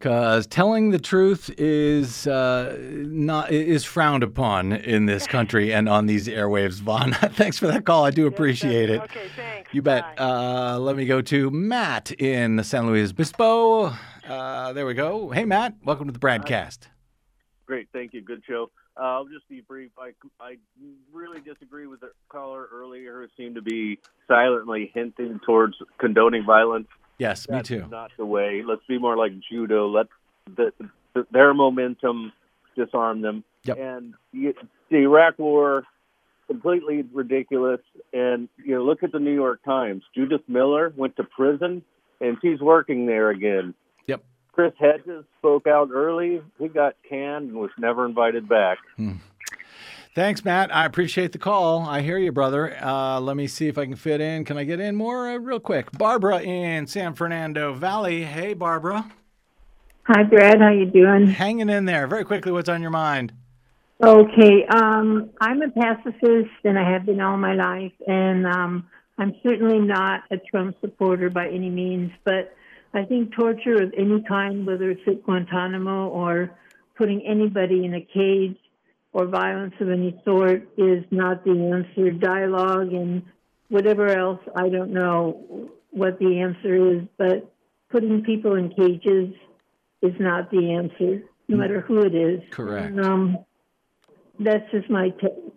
[0.00, 6.06] Because telling the truth is uh, not is frowned upon in this country and on
[6.06, 6.80] these airwaves.
[6.80, 8.06] Vaughn, thanks for that call.
[8.06, 9.02] I do appreciate it.
[9.02, 9.74] Okay, thanks.
[9.74, 10.18] You bet.
[10.18, 13.92] Uh, let me go to Matt in San Luis Obispo.
[14.26, 15.28] Uh, there we go.
[15.32, 15.74] Hey, Matt.
[15.84, 16.78] Welcome to the BradCast.
[17.66, 18.22] Great, thank you.
[18.22, 18.70] Good show.
[18.98, 19.90] Uh, I'll just be brief.
[19.98, 20.56] I, I
[21.12, 26.88] really disagree with the caller earlier who seemed to be silently hinting towards condoning violence.
[27.20, 27.86] Yes, That's me too.
[27.88, 28.62] Not the way.
[28.66, 29.88] Let's be more like judo.
[29.88, 30.06] Let
[30.56, 30.72] the,
[31.14, 32.32] the, their momentum
[32.74, 33.44] disarm them.
[33.64, 33.78] Yep.
[33.78, 34.54] And you,
[34.90, 35.84] the Iraq War,
[36.46, 37.80] completely ridiculous.
[38.14, 40.02] And you know, look at the New York Times.
[40.14, 41.82] Judith Miller went to prison,
[42.22, 43.74] and she's working there again.
[44.06, 44.24] Yep.
[44.52, 46.40] Chris Hedges spoke out early.
[46.58, 48.78] He got canned and was never invited back.
[48.96, 49.16] Hmm.
[50.12, 50.74] Thanks, Matt.
[50.74, 51.82] I appreciate the call.
[51.82, 52.76] I hear you, brother.
[52.82, 54.44] Uh, let me see if I can fit in.
[54.44, 55.92] Can I get in more uh, real quick?
[55.92, 58.24] Barbara in San Fernando Valley.
[58.24, 59.08] Hey, Barbara.
[60.06, 60.60] Hi, Brad.
[60.60, 61.28] How you doing?
[61.28, 62.08] Hanging in there.
[62.08, 63.32] Very quickly, what's on your mind?
[64.02, 64.66] Okay.
[64.66, 69.78] Um, I'm a pacifist, and I have been all my life, and um, I'm certainly
[69.78, 72.10] not a Trump supporter by any means.
[72.24, 72.52] But
[72.94, 76.50] I think torture of any kind, whether it's at Guantanamo or
[76.96, 78.58] putting anybody in a cage
[79.12, 82.10] or violence of any sort, is not the answer.
[82.10, 83.22] Dialogue and
[83.68, 87.52] whatever else, I don't know what the answer is, but
[87.90, 89.34] putting people in cages
[90.02, 92.40] is not the answer, no matter who it is.
[92.50, 92.86] Correct.
[92.86, 93.38] And, um,
[94.40, 95.12] that's just my.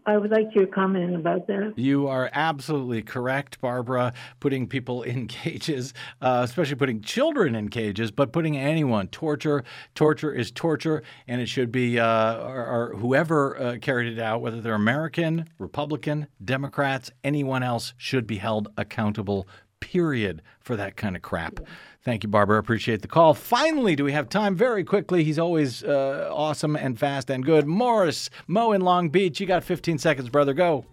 [0.05, 1.73] I would like your comment about that.
[1.77, 4.13] You are absolutely correct, Barbara.
[4.41, 9.63] Putting people in cages, uh, especially putting children in cages, but putting anyone torture.
[9.95, 14.41] Torture is torture, and it should be uh, or, or whoever uh, carried it out,
[14.41, 19.47] whether they're American, Republican, Democrats, anyone else, should be held accountable.
[19.83, 21.59] Period for that kind of crap.
[22.03, 22.57] Thank you, Barbara.
[22.57, 23.33] Appreciate the call.
[23.33, 24.55] Finally, do we have time?
[24.55, 25.25] Very quickly.
[25.25, 27.67] He's always uh, awesome and fast and good.
[27.67, 29.41] Morris, Mo in Long Beach.
[29.41, 30.53] You got 15 seconds, brother.
[30.53, 30.85] Go.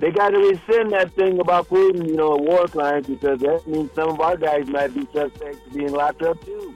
[0.00, 3.64] They got to rescind that thing about Putin, you know, a war crime, because that
[3.68, 6.74] means some of our guys might be suspect to being locked up too.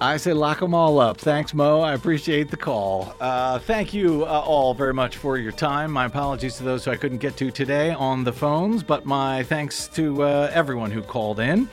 [0.00, 1.18] I say lock them all up.
[1.18, 1.80] Thanks, Mo.
[1.80, 3.14] I appreciate the call.
[3.20, 5.90] Uh, thank you uh, all very much for your time.
[5.90, 9.42] My apologies to those who I couldn't get to today on the phones, but my
[9.44, 11.68] thanks to uh, everyone who called in.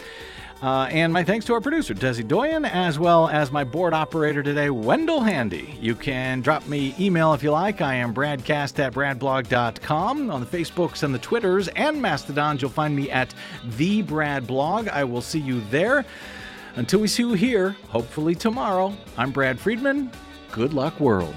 [0.61, 4.43] Uh, and my thanks to our producer, Desi Doyen, as well as my board operator
[4.43, 5.75] today, Wendell Handy.
[5.81, 7.81] You can drop me email if you like.
[7.81, 10.29] I am bradcast at bradblog.com.
[10.29, 13.33] On the Facebooks and the Twitters and Mastodons, you'll find me at
[13.75, 14.87] the Brad Blog.
[14.89, 16.05] I will see you there.
[16.75, 20.09] Until we see you here, hopefully tomorrow, I'm Brad Friedman.
[20.51, 21.35] Good luck, world.